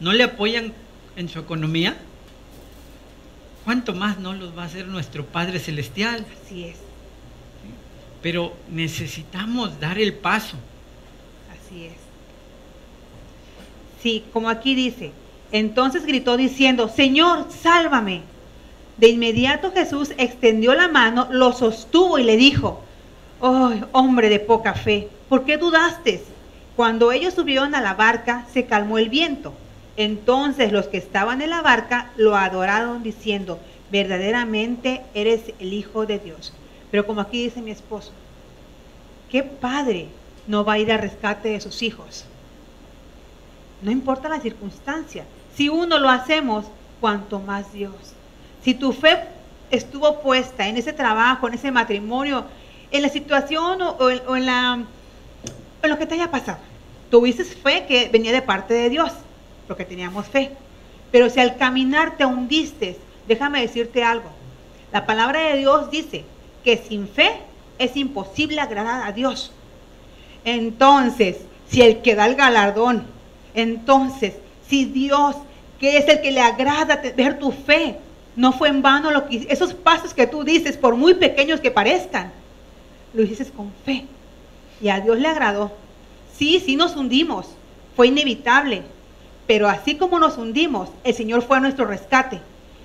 [0.00, 0.72] ¿No le apoyan
[1.16, 1.96] en su economía?
[3.64, 6.24] ¿Cuánto más no los va a hacer nuestro Padre Celestial?
[6.44, 6.76] Así es.
[8.22, 10.56] Pero necesitamos dar el paso.
[11.52, 11.92] Así es.
[14.02, 15.12] Sí, como aquí dice.
[15.52, 18.22] Entonces gritó diciendo, Señor, sálvame.
[18.96, 22.82] De inmediato Jesús extendió la mano, lo sostuvo y le dijo,
[23.40, 26.22] oh, hombre de poca fe, ¿por qué dudaste?
[26.76, 29.54] Cuando ellos subieron a la barca, se calmó el viento.
[30.00, 33.60] Entonces los que estaban en la barca lo adoraron diciendo,
[33.92, 36.54] verdaderamente eres el Hijo de Dios.
[36.90, 38.10] Pero como aquí dice mi esposo,
[39.30, 40.08] ¿qué padre
[40.46, 42.24] no va a ir al rescate de sus hijos?
[43.82, 45.26] No importa la circunstancia.
[45.54, 46.64] Si uno lo hacemos,
[46.98, 48.14] cuanto más Dios.
[48.64, 49.18] Si tu fe
[49.70, 52.46] estuvo puesta en ese trabajo, en ese matrimonio,
[52.90, 56.56] en la situación o, en, en lo que te haya pasado,
[57.10, 59.12] tuviste fe que venía de parte de Dios,
[59.70, 60.50] porque teníamos fe.
[61.12, 64.28] Pero si al caminar te hundiste, déjame decirte algo.
[64.92, 66.24] La palabra de Dios dice
[66.64, 67.30] que sin fe
[67.78, 69.52] es imposible agradar a Dios.
[70.44, 71.36] Entonces,
[71.68, 73.06] si el que da el galardón
[73.54, 74.34] entonces,
[74.68, 75.36] si Dios,
[75.78, 77.96] que es el que le agrada ver tu fe,
[78.34, 81.70] no fue en vano lo que esos pasos que tú dices, por muy pequeños que
[81.70, 82.32] parezcan,
[83.12, 84.04] lo hiciste con fe.
[84.80, 85.70] Y a Dios le agradó.
[86.36, 87.46] Sí, sí nos hundimos,
[87.94, 88.82] fue inevitable,
[89.50, 92.40] pero así como nos hundimos, el Señor fue a nuestro rescate.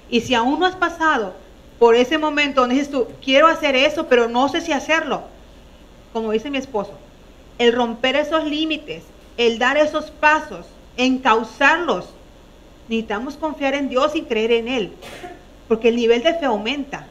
[0.09, 1.35] Y si aún no has pasado
[1.77, 5.25] por ese momento donde dices tú, quiero hacer eso, pero no sé si hacerlo,
[6.11, 6.93] como dice mi esposo,
[7.59, 9.03] el romper esos límites,
[9.37, 10.65] el dar esos pasos,
[10.97, 12.09] encauzarlos.
[12.89, 14.93] Necesitamos confiar en Dios y creer en Él,
[15.67, 17.05] porque el nivel de fe aumenta.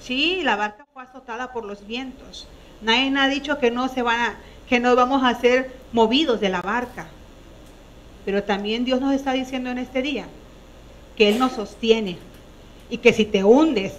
[0.00, 2.46] Sí, la barca fue azotada por los vientos.
[2.80, 4.36] Nadie ha dicho que no se van a,
[4.68, 7.08] que no vamos a ser movidos de la barca.
[8.24, 10.26] Pero también Dios nos está diciendo en este día
[11.16, 12.18] que Él nos sostiene
[12.88, 13.94] y que si te hundes,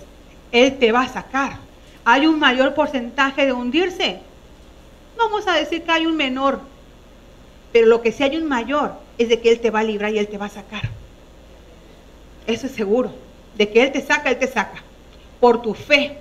[0.52, 1.58] Él te va a sacar.
[2.06, 4.20] Hay un mayor porcentaje de hundirse.
[5.18, 6.62] Vamos a decir que hay un menor,
[7.72, 10.14] pero lo que sí hay un mayor es de que Él te va a librar
[10.14, 10.90] y Él te va a sacar.
[12.48, 13.12] Eso es seguro.
[13.58, 14.82] De que Él te saca, Él te saca.
[15.40, 16.18] Por tu fe.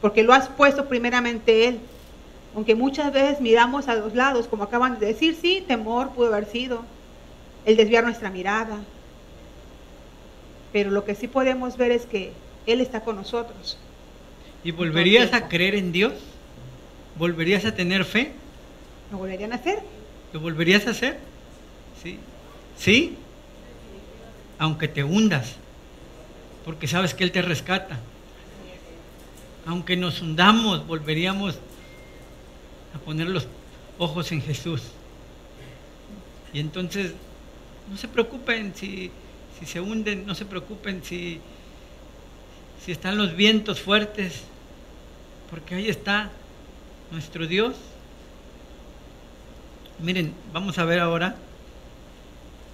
[0.00, 1.80] Porque lo has puesto primeramente Él.
[2.54, 6.46] Aunque muchas veces miramos a los lados, como acaban de decir, sí, temor pudo haber
[6.46, 6.82] sido,
[7.64, 8.78] el desviar nuestra mirada.
[10.72, 12.32] Pero lo que sí podemos ver es que
[12.66, 13.78] Él está con nosotros.
[14.62, 16.12] ¿Y volverías a creer en Dios?
[17.16, 18.32] ¿Volverías a tener fe?
[19.10, 19.80] ¿Lo volverían a hacer?
[20.32, 21.18] ¿Lo volverías a hacer?
[22.02, 22.18] Sí.
[22.78, 23.16] ¿Sí?
[24.58, 25.56] Aunque te hundas,
[26.64, 27.98] porque sabes que Él te rescata.
[29.66, 31.58] Aunque nos hundamos, volveríamos
[32.94, 33.46] a poner los
[33.98, 34.82] ojos en Jesús.
[36.52, 37.14] Y entonces,
[37.90, 39.10] no se preocupen si,
[39.58, 41.40] si se hunden, no se preocupen si,
[42.84, 44.42] si están los vientos fuertes,
[45.50, 46.30] porque ahí está
[47.10, 47.74] nuestro Dios.
[49.98, 51.34] Miren, vamos a ver ahora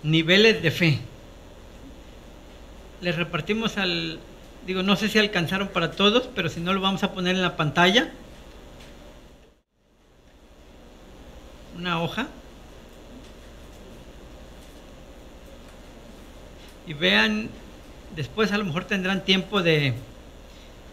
[0.02, 0.98] niveles de fe.
[3.00, 4.20] Les repartimos al,
[4.66, 7.42] digo, no sé si alcanzaron para todos, pero si no lo vamos a poner en
[7.42, 8.12] la pantalla.
[11.76, 12.28] Una hoja.
[16.86, 17.48] Y vean,
[18.14, 19.94] después a lo mejor tendrán tiempo de,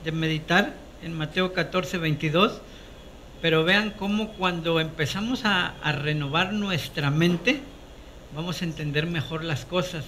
[0.04, 0.74] de meditar
[1.04, 2.62] en Mateo 14, 22
[3.44, 7.60] pero vean cómo cuando empezamos a, renovar nuestra mente,
[8.34, 10.06] vamos a entender mejor las cosas.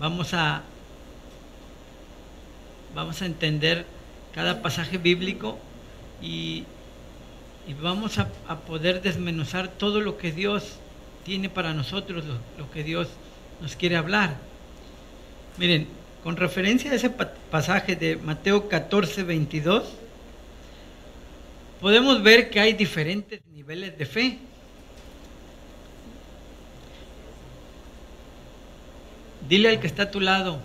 [0.00, 0.62] Vamos a,
[2.92, 3.86] vamos a entender
[4.34, 5.60] cada pasaje bíblico
[6.20, 6.64] y,
[7.80, 8.26] vamos a,
[8.66, 10.78] poder desmenuzar todo lo que Dios
[11.24, 12.24] tiene para nosotros,
[12.58, 13.06] lo que Dios
[13.60, 14.36] nos quiere hablar.
[15.58, 15.86] Miren,
[16.22, 19.84] con referencia a ese pasaje de Mateo 14, 22,
[21.80, 24.38] podemos ver que hay diferentes niveles de fe.
[29.48, 30.58] Dile al que está a tu lado,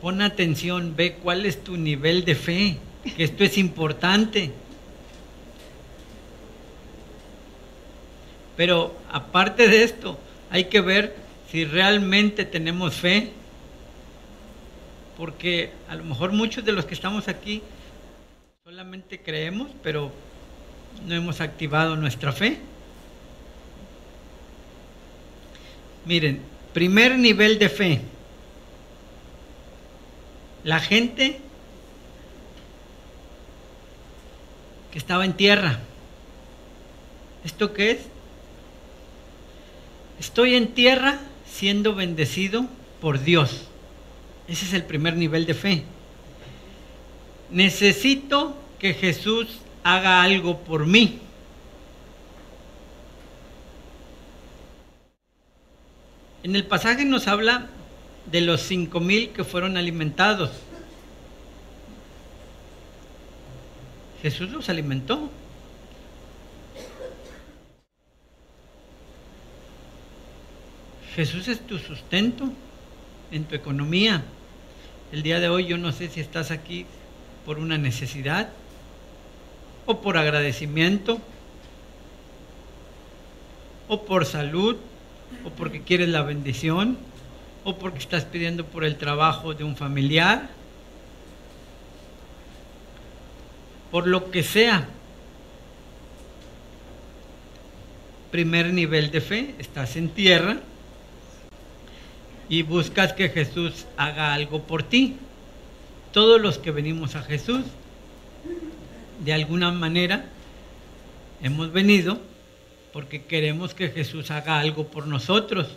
[0.00, 2.78] pon atención, ve cuál es tu nivel de fe,
[3.16, 4.50] que esto es importante.
[8.56, 10.18] Pero aparte de esto,
[10.48, 13.32] hay que ver si realmente tenemos fe,
[15.16, 17.62] porque a lo mejor muchos de los que estamos aquí
[18.66, 20.10] Solamente creemos, pero
[21.06, 22.58] no hemos activado nuestra fe.
[26.04, 26.42] Miren,
[26.74, 28.00] primer nivel de fe.
[30.64, 31.38] La gente
[34.90, 35.78] que estaba en tierra.
[37.44, 37.98] ¿Esto qué es?
[40.18, 41.20] Estoy en tierra
[41.56, 42.66] siendo bendecido
[43.00, 43.68] por Dios.
[44.48, 45.84] Ese es el primer nivel de fe
[47.50, 51.20] necesito que Jesús haga algo por mí.
[56.42, 57.68] En el pasaje nos habla
[58.30, 60.50] de los cinco mil que fueron alimentados.
[64.22, 65.30] Jesús los alimentó.
[71.16, 72.52] Jesús es tu sustento
[73.32, 74.22] en tu economía.
[75.12, 76.84] El día de hoy yo no sé si estás aquí
[77.46, 78.50] por una necesidad
[79.86, 81.18] o por agradecimiento
[83.88, 84.76] o por salud
[85.42, 86.98] o porque quieres la bendición
[87.64, 90.50] o porque estás pidiendo por el trabajo de un familiar,
[93.90, 94.86] por lo que sea.
[98.30, 100.60] Primer nivel de fe, estás en tierra
[102.48, 105.16] y buscas que Jesús haga algo por ti
[106.16, 107.62] todos los que venimos a Jesús,
[109.22, 110.24] de alguna manera,
[111.42, 112.18] hemos venido
[112.90, 115.68] porque queremos que Jesús haga algo por nosotros.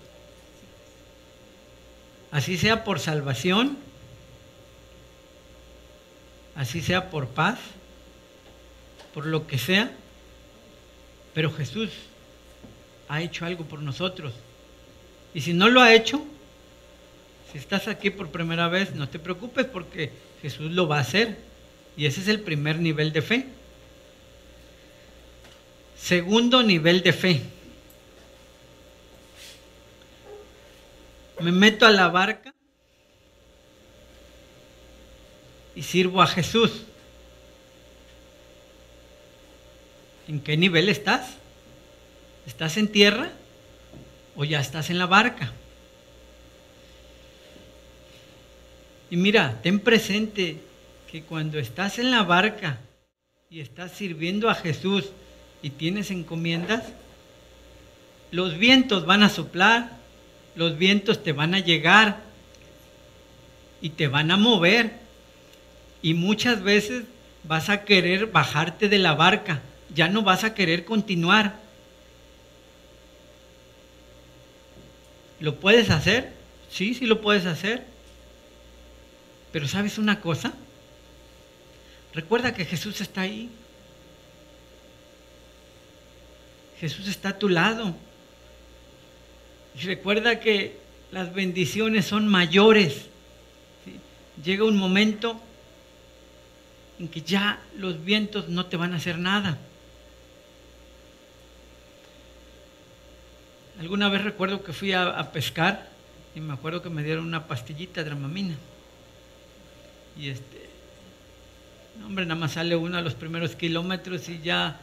[2.32, 3.78] Así sea por salvación,
[6.56, 7.60] así sea por paz,
[9.14, 9.92] por lo que sea,
[11.34, 11.90] pero Jesús
[13.10, 14.32] ha hecho algo por nosotros.
[15.34, 16.24] Y si no lo ha hecho,
[17.52, 21.38] si estás aquí por primera vez, no te preocupes porque Jesús lo va a hacer.
[21.98, 23.46] Y ese es el primer nivel de fe.
[25.98, 27.42] Segundo nivel de fe.
[31.40, 32.54] Me meto a la barca
[35.76, 36.84] y sirvo a Jesús.
[40.28, 41.38] ¿En qué nivel estás?
[42.46, 43.32] ¿Estás en tierra
[44.36, 45.52] o ya estás en la barca?
[49.10, 50.58] Y mira, ten presente
[51.12, 52.80] que cuando estás en la barca
[53.50, 55.10] y estás sirviendo a Jesús
[55.64, 56.84] y tienes encomiendas,
[58.32, 59.98] los vientos van a soplar,
[60.56, 62.22] los vientos te van a llegar
[63.82, 64.94] y te van a mover.
[66.04, 67.06] Y muchas veces
[67.44, 69.62] vas a querer bajarte de la barca,
[69.96, 71.60] ya no vas a querer continuar.
[75.40, 76.34] ¿Lo puedes hacer?
[76.70, 77.89] Sí, sí lo puedes hacer.
[79.52, 80.54] Pero ¿sabes una cosa?
[82.14, 83.50] Recuerda que Jesús está ahí.
[86.80, 87.96] Jesús está a tu lado.
[89.76, 90.78] Y recuerda que
[91.12, 93.06] las bendiciones son mayores.
[94.44, 95.40] Llega un momento
[97.00, 99.58] en que ya los vientos no te van a hacer nada.
[103.80, 105.90] Alguna vez recuerdo que fui a, pescar
[106.36, 108.56] y me acuerdo que me dieron una pastillita de dramamina.
[110.18, 110.70] Y este,
[112.06, 114.80] hombre, nada más sale uno a los primeros kilómetros y ya,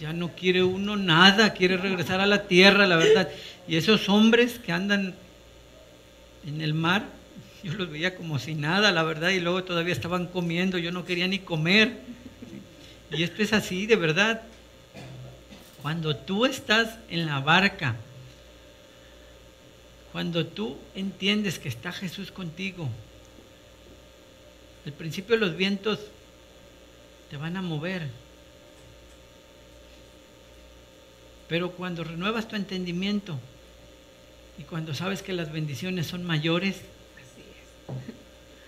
[0.00, 3.28] ya no quiere uno nada, quiere regresar a la tierra, la verdad.
[3.66, 5.14] Y esos hombres que andan
[6.46, 7.04] en el mar,
[7.62, 11.04] yo los veía como si nada, la verdad, y luego todavía estaban comiendo, yo no
[11.04, 11.98] quería ni comer.
[13.10, 14.42] Y esto es así, de verdad.
[15.80, 17.96] Cuando tú estás en la barca,
[20.12, 22.88] cuando tú entiendes que está Jesús contigo,
[24.86, 25.98] al principio los vientos
[27.30, 28.08] te van a mover.
[31.48, 33.38] Pero cuando renuevas tu entendimiento
[34.58, 36.80] y cuando sabes que las bendiciones son mayores,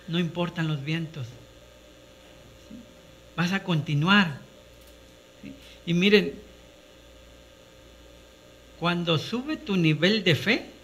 [0.07, 1.27] no importan los vientos.
[3.35, 4.39] Vas a continuar.
[5.85, 6.33] Y miren,
[8.79, 10.76] cuando sube tu nivel de fe,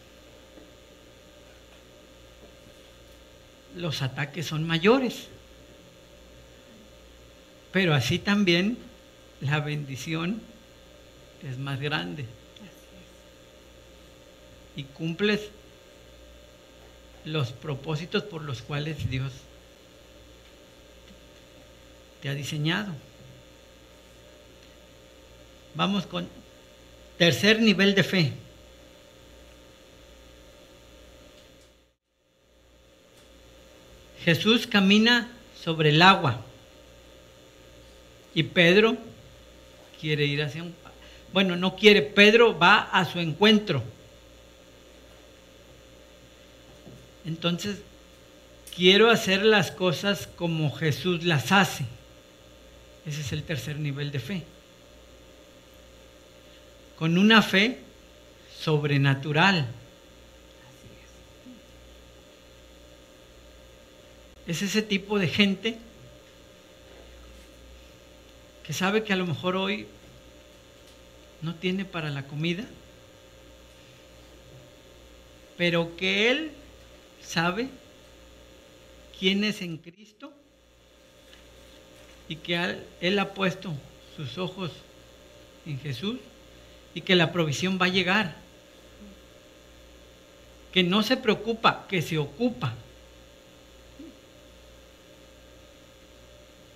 [3.76, 5.28] los ataques son mayores.
[7.72, 8.78] Pero así también
[9.42, 10.42] la bendición
[11.50, 12.26] es más grande.
[14.76, 15.50] Y cumples
[17.26, 19.32] los propósitos por los cuales Dios
[22.22, 22.94] te ha diseñado.
[25.76, 26.28] Vamos con
[27.18, 28.34] tercer nivel de fe.
[34.24, 35.30] Jesús camina
[35.62, 36.42] sobre el agua
[38.34, 38.98] y Pedro
[40.00, 40.74] quiere ir hacia un...
[41.32, 43.84] Bueno, no quiere, Pedro va a su encuentro.
[47.26, 47.82] Entonces,
[48.76, 51.86] quiero hacer las cosas como Jesús las hace.
[53.06, 54.44] Ese es el tercer nivel de fe.
[56.98, 57.80] Con una fe
[58.60, 59.68] sobrenatural.
[64.48, 65.78] Es ese tipo de gente
[68.66, 69.88] que sabe que a lo mejor hoy
[71.42, 72.66] no tiene para la comida,
[75.58, 76.52] pero que Él
[77.22, 77.70] sabe
[79.18, 80.34] quién es en Cristo
[82.28, 83.74] y que Él ha puesto
[84.16, 84.72] sus ojos
[85.66, 86.18] en Jesús
[86.94, 88.36] y que la provisión va a llegar.
[90.72, 92.74] Que no se preocupa, que se ocupa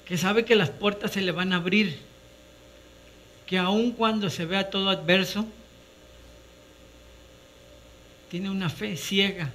[0.07, 1.99] que sabe que las puertas se le van a abrir,
[3.45, 5.45] que aun cuando se vea todo adverso,
[8.31, 9.51] tiene una fe ciega,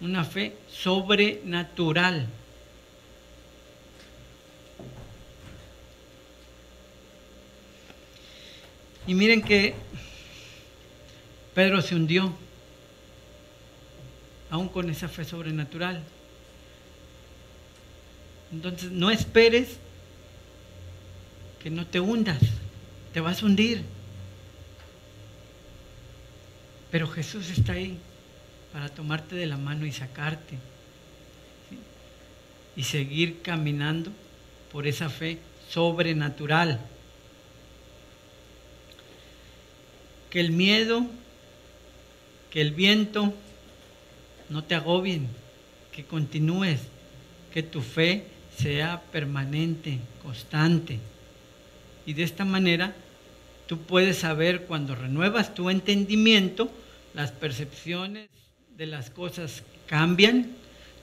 [0.00, 2.26] una fe sobrenatural.
[9.06, 9.74] Y miren que
[11.54, 12.32] Pedro se hundió,
[14.48, 16.02] aún con esa fe sobrenatural.
[18.50, 19.78] Entonces no esperes
[21.62, 22.40] que no te hundas,
[23.12, 23.82] te vas a hundir.
[26.90, 27.98] Pero Jesús está ahí
[28.72, 30.58] para tomarte de la mano y sacarte.
[32.76, 34.10] Y seguir caminando
[34.72, 35.38] por esa fe
[35.68, 36.80] sobrenatural.
[40.30, 41.06] Que el miedo,
[42.50, 43.34] que el viento
[44.48, 45.28] no te agobien,
[45.92, 46.80] que continúes,
[47.52, 48.24] que tu fe
[48.56, 50.98] sea permanente, constante.
[52.06, 52.94] Y de esta manera
[53.66, 56.70] tú puedes saber cuando renuevas tu entendimiento,
[57.14, 58.28] las percepciones
[58.76, 60.50] de las cosas cambian,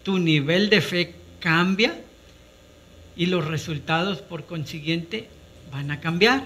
[0.03, 1.93] tu nivel de fe cambia
[3.15, 5.27] y los resultados por consiguiente
[5.71, 6.43] van a cambiar.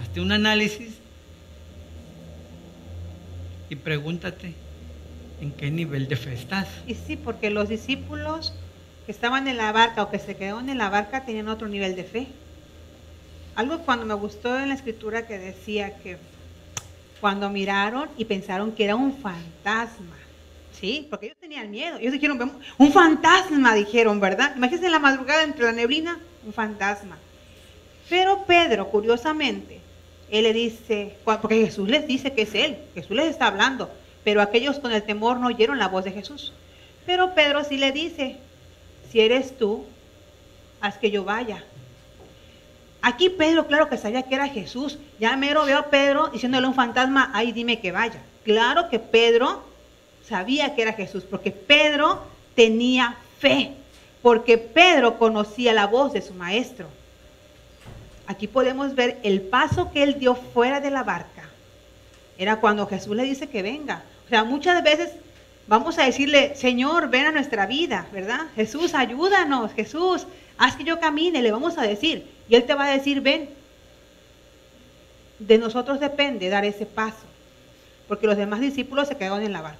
[0.00, 0.94] Hazte un análisis
[3.70, 4.54] y pregúntate
[5.40, 6.68] en qué nivel de fe estás.
[6.86, 8.54] Y sí, porque los discípulos
[9.08, 11.96] que estaban en la barca o que se quedaron en la barca tenían otro nivel
[11.96, 12.26] de fe.
[13.54, 16.18] Algo cuando me gustó en la escritura que decía que
[17.18, 20.14] cuando miraron y pensaron que era un fantasma.
[20.78, 21.96] Sí, porque ellos tenían miedo.
[21.96, 24.52] Ellos dijeron, "Vemos- un fantasma, dijeron, ¿verdad?
[24.54, 27.16] Imagínense en la madrugada entre la neblina, un fantasma.
[28.10, 29.80] Pero Pedro, curiosamente,
[30.30, 33.90] él le dice, porque Jesús les dice que es él, Jesús les está hablando,
[34.22, 36.52] pero aquellos con el temor no oyeron la voz de Jesús.
[37.06, 38.36] Pero Pedro sí le dice,
[39.10, 39.84] si eres tú,
[40.80, 41.64] haz que yo vaya.
[43.00, 44.98] Aquí Pedro, claro que sabía que era Jesús.
[45.18, 48.20] Ya mero veo a Pedro diciéndole a un fantasma, ay, dime que vaya.
[48.44, 49.62] Claro que Pedro
[50.28, 52.22] sabía que era Jesús, porque Pedro
[52.54, 53.72] tenía fe,
[54.20, 56.88] porque Pedro conocía la voz de su maestro.
[58.26, 61.48] Aquí podemos ver el paso que él dio fuera de la barca.
[62.36, 64.02] Era cuando Jesús le dice que venga.
[64.26, 65.12] O sea, muchas veces
[65.68, 68.46] vamos a decirle, Señor, ven a nuestra vida, ¿verdad?
[68.56, 72.26] Jesús, ayúdanos, Jesús, haz que yo camine, le vamos a decir.
[72.48, 73.50] Y Él te va a decir, ven.
[75.38, 77.24] De nosotros depende dar ese paso,
[78.08, 79.78] porque los demás discípulos se quedaron en la barca.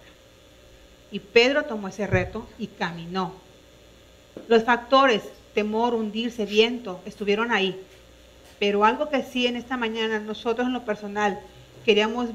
[1.11, 3.33] Y Pedro tomó ese reto y caminó.
[4.47, 5.23] Los factores,
[5.55, 7.81] temor, hundirse, viento, estuvieron ahí.
[8.61, 11.41] Pero algo que sí en esta mañana nosotros en lo personal
[11.85, 12.29] queríamos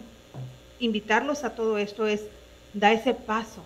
[0.79, 2.23] invitarlos a todo esto es
[2.73, 3.63] da ese paso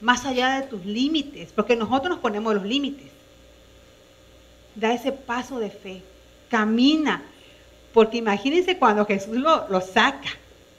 [0.00, 3.08] más allá de tus límites, porque nosotros nos ponemos los límites.
[4.74, 6.02] Da ese paso de fe,
[6.48, 7.22] camina,
[7.92, 10.30] porque imagínense cuando Jesús lo, lo saca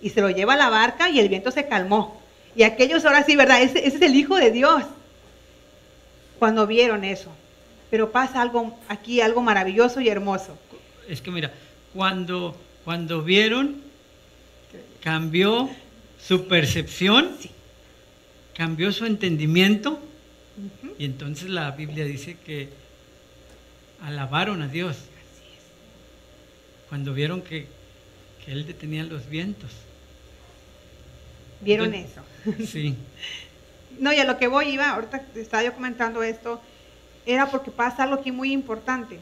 [0.01, 2.21] y se lo lleva a la barca y el viento se calmó.
[2.55, 3.61] Y aquellos ahora sí, ¿verdad?
[3.61, 4.83] Ese, ese es el Hijo de Dios.
[6.39, 7.29] Cuando vieron eso.
[7.89, 10.57] Pero pasa algo aquí, algo maravilloso y hermoso.
[11.07, 11.51] Es que mira,
[11.93, 12.55] cuando,
[12.85, 13.81] cuando vieron,
[15.01, 15.69] cambió
[16.21, 17.49] su percepción, Sí.
[18.55, 19.99] cambió su entendimiento,
[20.97, 22.69] y entonces la Biblia dice que
[24.01, 24.97] alabaron a Dios
[26.89, 27.67] cuando vieron que,
[28.43, 29.71] que Él detenía los vientos.
[31.61, 32.65] Vieron Entonces- eso.
[32.71, 32.95] Sí,
[33.99, 36.61] No, y a lo que voy iba, ahorita estaba yo comentando esto,
[37.25, 39.19] era porque pasa algo aquí muy importante.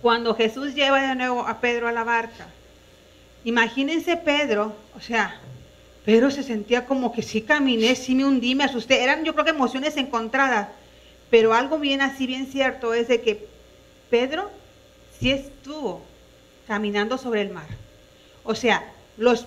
[0.00, 2.48] Cuando Jesús lleva de nuevo a Pedro a la barca,
[3.44, 5.40] imagínense Pedro, o sea,
[6.04, 9.44] Pedro se sentía como que sí caminé, sí me hundí, me asusté, eran yo creo
[9.44, 10.68] que emociones encontradas,
[11.30, 13.46] pero algo bien así, bien cierto, es de que
[14.10, 14.50] Pedro
[15.18, 16.02] sí estuvo
[16.66, 17.68] caminando sobre el mar.
[18.42, 18.84] O sea,
[19.16, 19.46] los,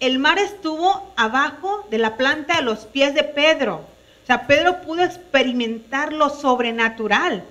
[0.00, 3.76] el mar estuvo abajo de la planta de los pies de Pedro.
[4.22, 7.44] O sea, Pedro pudo experimentar lo sobrenatural.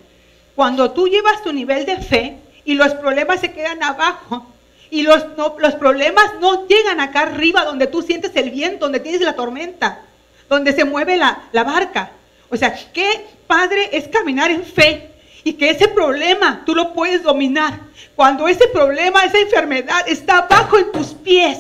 [0.56, 4.45] Cuando tú llevas tu nivel de fe y los problemas se quedan abajo
[4.92, 5.26] y los,
[5.58, 10.02] los problemas no llegan acá arriba donde tú sientes el viento, donde tienes la tormenta,
[10.50, 12.12] donde se mueve la, la barca.
[12.50, 15.10] O sea, qué padre es caminar en fe
[15.46, 17.80] y que ese problema tú lo puedes dominar.
[18.18, 21.60] Cuando ese problema, esa enfermedad está abajo en tus pies.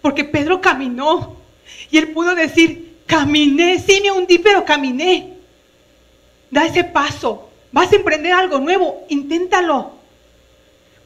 [0.00, 1.36] Porque Pedro caminó
[1.90, 5.34] y él pudo decir, caminé, sí me hundí, pero caminé.
[6.50, 7.50] Da ese paso.
[7.72, 9.97] Vas a emprender algo nuevo, inténtalo.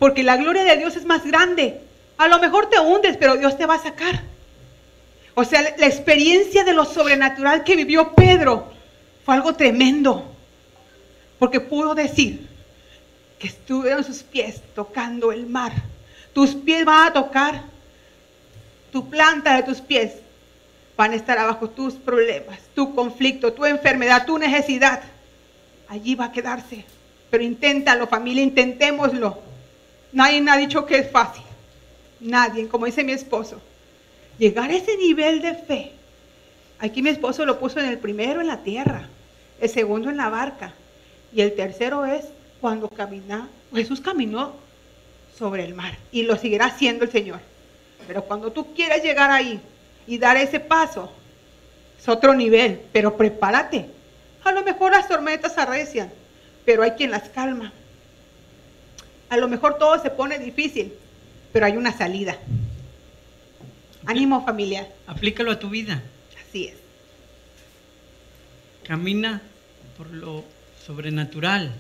[0.03, 1.81] Porque la gloria de Dios es más grande.
[2.19, 4.25] A lo mejor te hundes, pero Dios te va a sacar.
[5.35, 8.73] O sea, la experiencia de lo sobrenatural que vivió Pedro
[9.25, 10.35] fue algo tremendo.
[11.39, 12.49] Porque pudo decir
[13.39, 15.71] que estuvieron sus pies tocando el mar.
[16.33, 17.63] Tus pies van a tocar
[18.91, 20.15] tu planta de tus pies.
[20.97, 25.01] Van a estar abajo tus problemas, tu conflicto, tu enfermedad, tu necesidad.
[25.87, 26.85] Allí va a quedarse.
[27.31, 29.52] Pero inténtalo, familia, intentémoslo.
[30.13, 31.45] Nadie me ha dicho que es fácil.
[32.21, 33.61] Nadie, como dice mi esposo.
[34.39, 35.93] Llegar a ese nivel de fe.
[36.79, 39.09] Aquí mi esposo lo puso en el primero en la tierra,
[39.61, 40.75] el segundo en la barca
[41.35, 42.27] y el tercero es
[42.61, 44.55] cuando camina, Jesús caminó
[45.37, 47.41] sobre el mar y lo seguirá haciendo el Señor.
[48.07, 49.61] Pero cuando tú quieras llegar ahí
[50.07, 51.11] y dar ese paso,
[51.99, 53.87] es otro nivel, pero prepárate.
[54.45, 56.13] A lo mejor las tormentas arrecian,
[56.65, 57.73] pero hay quien las calma.
[59.33, 60.93] A lo mejor todo se pone difícil,
[61.55, 62.39] pero hay una salida.
[64.05, 66.03] Ánimo familia, aplícalo a tu vida.
[66.47, 66.75] así es.
[68.87, 69.41] Camina
[69.97, 70.45] por lo
[70.85, 71.73] sobrenatural.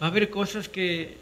[0.00, 1.16] Va a haber cosas que,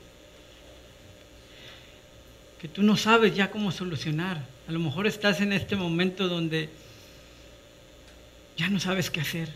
[2.60, 4.44] que tú no sabes ya cómo solucionar.
[4.68, 6.68] A lo mejor estás en este momento donde
[8.58, 9.48] ya no sabes qué hacer.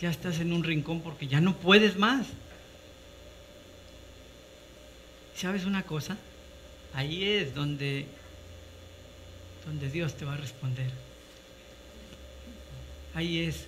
[0.00, 2.26] Ya estás en un rincón porque ya no puedes más.
[5.36, 6.16] ¿Sabes una cosa?
[6.94, 8.06] Ahí es donde,
[9.66, 10.90] donde Dios te va a responder.
[13.14, 13.66] Ahí es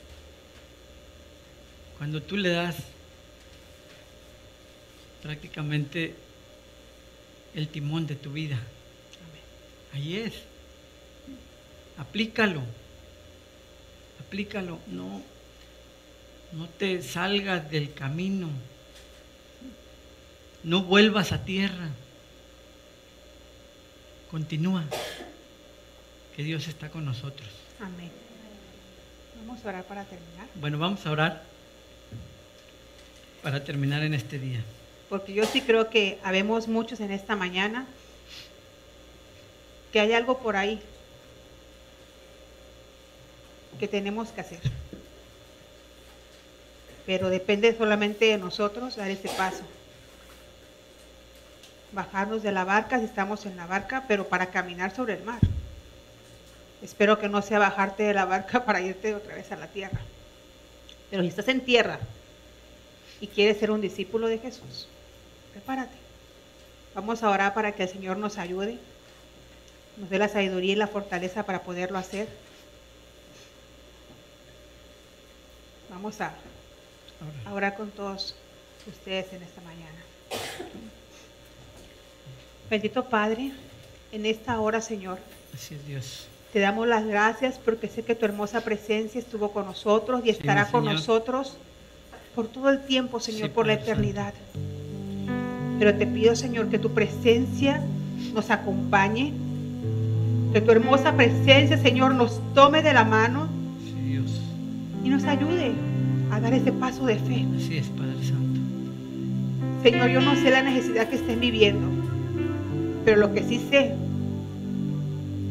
[1.98, 2.76] cuando tú le das
[5.22, 6.14] prácticamente
[7.54, 8.58] el timón de tu vida.
[9.92, 10.32] Ahí es.
[11.98, 12.62] aplícalo.
[14.20, 14.78] Aplícalo.
[14.86, 15.22] No,
[16.52, 18.48] no te salgas del camino.
[20.62, 21.88] No vuelvas a tierra.
[24.30, 24.84] Continúa.
[26.36, 27.48] Que Dios está con nosotros.
[27.80, 28.10] Amén.
[29.40, 30.46] Vamos a orar para terminar.
[30.56, 31.42] Bueno, vamos a orar
[33.42, 34.62] para terminar en este día.
[35.08, 37.86] Porque yo sí creo que habemos muchos en esta mañana
[39.92, 40.80] que hay algo por ahí
[43.78, 44.60] que tenemos que hacer.
[47.06, 49.62] Pero depende solamente de nosotros dar ese paso.
[51.92, 55.40] Bajarnos de la barca si estamos en la barca, pero para caminar sobre el mar.
[56.82, 60.00] Espero que no sea bajarte de la barca para irte otra vez a la tierra.
[61.10, 61.98] Pero si estás en tierra
[63.20, 64.88] y quieres ser un discípulo de Jesús,
[65.52, 65.96] prepárate.
[66.94, 68.78] Vamos a orar para que el Señor nos ayude,
[69.96, 72.28] nos dé la sabiduría y la fortaleza para poderlo hacer.
[75.90, 76.32] Vamos a,
[77.52, 78.34] orar con todos
[78.86, 79.97] ustedes en esta mañana.
[82.70, 83.52] Bendito Padre,
[84.12, 85.18] en esta hora, Señor.
[85.54, 86.26] Así es Dios.
[86.52, 90.66] Te damos las gracias porque sé que tu hermosa presencia estuvo con nosotros y estará
[90.70, 90.94] con Señor.
[90.94, 91.56] nosotros
[92.34, 94.32] por todo el tiempo, Señor, Sí, por la eternidad.
[95.78, 97.82] Pero te pido, Señor, que tu presencia
[98.32, 99.32] nos acompañe,
[100.52, 103.48] que tu hermosa presencia, Señor, nos tome de la mano
[103.84, 104.40] Sí, Dios.
[105.04, 105.72] y nos ayude
[106.30, 107.46] a dar ese paso de fe.
[107.56, 108.60] Así es, Padre Santo.
[109.82, 111.88] Señor, yo no sé la necesidad que estén viviendo,
[113.08, 113.94] pero lo que sí sé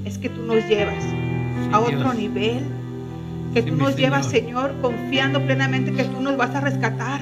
[0.05, 2.15] es que tú nos llevas Sí, a otro Dios.
[2.15, 2.59] nivel,
[3.51, 4.67] que Sí, tú nos llevas, Señor.
[4.69, 7.21] Señor, confiando plenamente que tú nos vas a rescatar,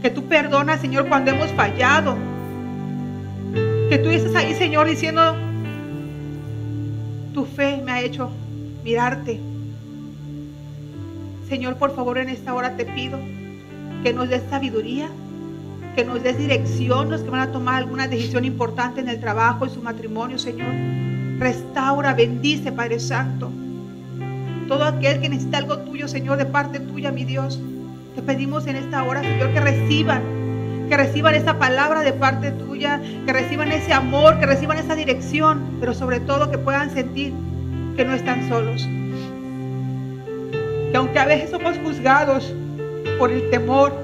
[0.00, 2.16] que tú perdonas, Señor, cuando hemos fallado,
[3.90, 5.36] que tú estás ahí, Señor, diciendo,
[7.34, 8.30] tu fe me ha hecho
[8.82, 9.40] mirarte.
[11.50, 13.18] Señor, por favor, en esta hora te pido
[14.02, 15.10] que nos des sabiduría,
[15.94, 19.64] que nos des dirección, los que van a tomar alguna decisión importante en el trabajo,
[19.64, 20.72] en su matrimonio, Señor.
[21.38, 23.50] Restaura, bendice, Padre Santo.
[24.68, 27.60] Todo aquel que necesita algo tuyo, Señor, de parte tuya, mi Dios.
[28.14, 30.22] Te pedimos en esta hora, Señor, que reciban,
[30.88, 35.62] que reciban esa palabra de parte tuya, que reciban ese amor, que reciban esa dirección,
[35.80, 37.32] pero sobre todo que puedan sentir
[37.96, 38.88] que no están solos.
[40.90, 42.54] Que aunque a veces somos juzgados
[43.18, 44.03] por el temor,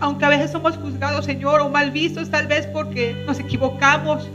[0.00, 4.28] aunque a veces somos juzgados, Señor, o mal vistos tal vez porque nos equivocamos,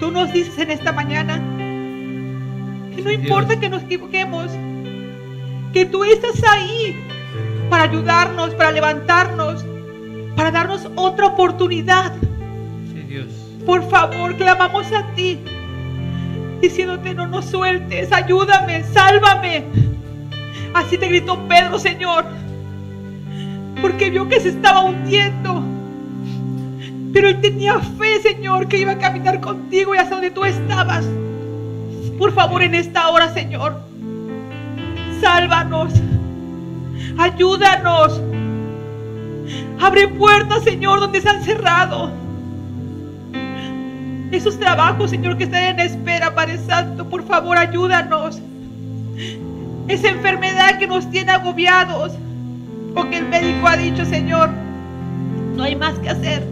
[0.00, 1.36] tú nos dices en esta mañana
[2.94, 4.50] que no importa que nos equivoquemos,
[5.72, 6.96] que tú estás ahí
[7.68, 9.64] para ayudarnos, para levantarnos,
[10.36, 12.12] para darnos otra oportunidad.
[12.92, 13.26] Sí, Dios.
[13.66, 15.40] Por favor, clamamos a ti,
[16.60, 19.64] diciéndote no nos sueltes, ayúdame, sálvame.
[20.74, 22.24] Así te gritó Pedro, Señor,
[23.84, 25.62] porque vio que se estaba hundiendo.
[27.12, 31.04] Pero él tenía fe, Señor, que iba a caminar contigo y hasta donde tú estabas.
[32.18, 33.78] Por favor, en esta hora, Señor,
[35.20, 35.92] sálvanos,
[37.18, 38.22] ayúdanos.
[39.78, 42.10] Abre puertas, Señor, donde se han cerrado.
[44.30, 48.40] Esos trabajos, Señor, que están en espera, Padre Santo, por favor, ayúdanos.
[49.88, 52.12] Esa enfermedad que nos tiene agobiados,
[52.94, 54.50] o que el médico ha dicho, Señor,
[55.56, 56.46] no hay más que hacer.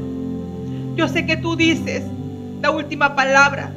[0.96, 2.04] Yo sé que tú dices
[2.60, 3.70] la última palabra.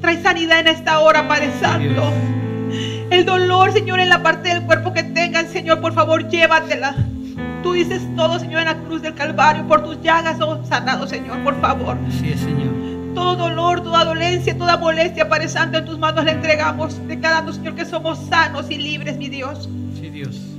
[0.00, 2.12] Trae sanidad en esta hora, Padre Santo.
[3.10, 6.94] El dolor, Señor, en la parte del cuerpo que tengan, Señor, por favor, llévatela.
[7.62, 9.66] Tú dices todo, Señor, en la cruz del Calvario.
[9.66, 11.96] Por tus llagas somos sanados, Señor, por favor.
[12.24, 13.14] Es, Señor.
[13.14, 17.74] Todo dolor, toda dolencia, toda molestia, Padre Santo, en tus manos le entregamos, declarando, Señor,
[17.74, 19.68] que somos sanos y libres, mi Dios.
[20.00, 20.53] Sí, Dios.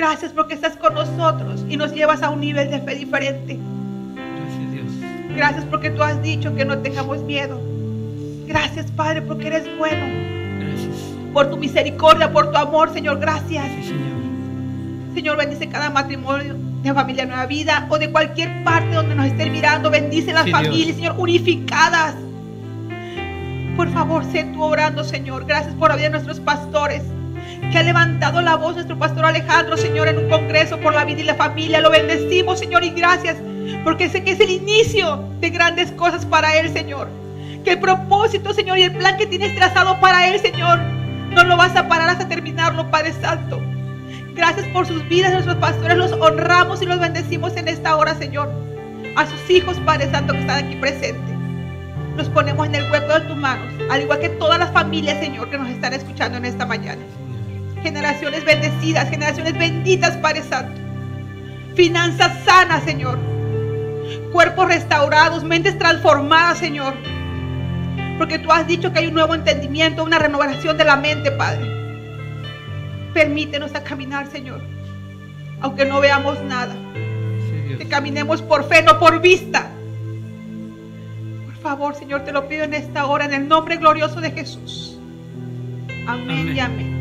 [0.00, 3.58] Gracias porque estás con nosotros y nos llevas a un nivel de fe diferente.
[4.14, 5.36] Gracias, Dios.
[5.36, 7.60] Gracias porque tú has dicho que no tengamos miedo.
[8.46, 10.06] Gracias, Padre, porque eres bueno.
[10.58, 10.96] Gracias.
[11.34, 13.66] Por tu misericordia, por tu amor, Señor, gracias.
[13.66, 15.14] Sí, Señor.
[15.14, 19.52] Señor, bendice cada matrimonio de familia Nueva Vida o de cualquier parte donde nos estén
[19.52, 19.90] mirando.
[19.90, 20.62] Bendice las Sí, Dios.
[20.62, 22.14] familias, Señor, unificadas.
[23.76, 25.44] Por favor, sé tú obrando, Señor.
[25.44, 27.02] Gracias por la vida de nuestros pastores.
[27.70, 31.20] Que ha levantado la voz nuestro pastor Alejandro, Señor, en un congreso por la vida
[31.20, 31.80] y la familia.
[31.80, 33.36] Lo bendecimos, Señor, y gracias.
[33.84, 37.08] Porque sé que es el inicio de grandes cosas para Él, Señor.
[37.64, 40.78] Que el propósito, Señor, y el plan que tienes trazado para Él, Señor,
[41.30, 43.60] no lo vas a parar hasta terminarlo, Padre Santo.
[44.34, 45.96] Gracias por sus vidas, nuestros pastores.
[45.96, 48.50] Los honramos y los bendecimos en esta hora, Señor.
[49.14, 51.36] A sus hijos, Padre Santo, que están aquí presentes.
[52.16, 55.48] Los ponemos en el hueco de tus manos, al igual que todas las familias, Señor,
[55.50, 57.00] que nos están escuchando en esta mañana.
[57.82, 60.80] Generaciones bendecidas, generaciones benditas, Padre Santo.
[61.74, 63.18] Finanzas sanas, Señor.
[64.32, 66.94] Cuerpos restaurados, mentes transformadas, Señor.
[68.18, 71.66] Porque tú has dicho que hay un nuevo entendimiento, una renovación de la mente, Padre.
[73.14, 74.60] Permítenos a caminar, Señor.
[75.60, 76.74] Aunque no veamos nada.
[77.78, 79.70] Que caminemos por fe, no por vista.
[81.46, 84.98] Por favor, Señor, te lo pido en esta hora, en el nombre glorioso de Jesús.
[86.06, 86.99] Amén, y amén.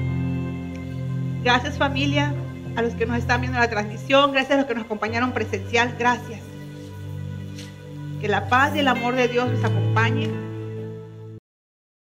[1.43, 2.33] Gracias familia,
[2.75, 5.95] a los que nos están viendo la transmisión, gracias a los que nos acompañaron presencial,
[5.97, 6.41] gracias.
[8.19, 10.48] Que la paz y el amor de Dios nos acompañen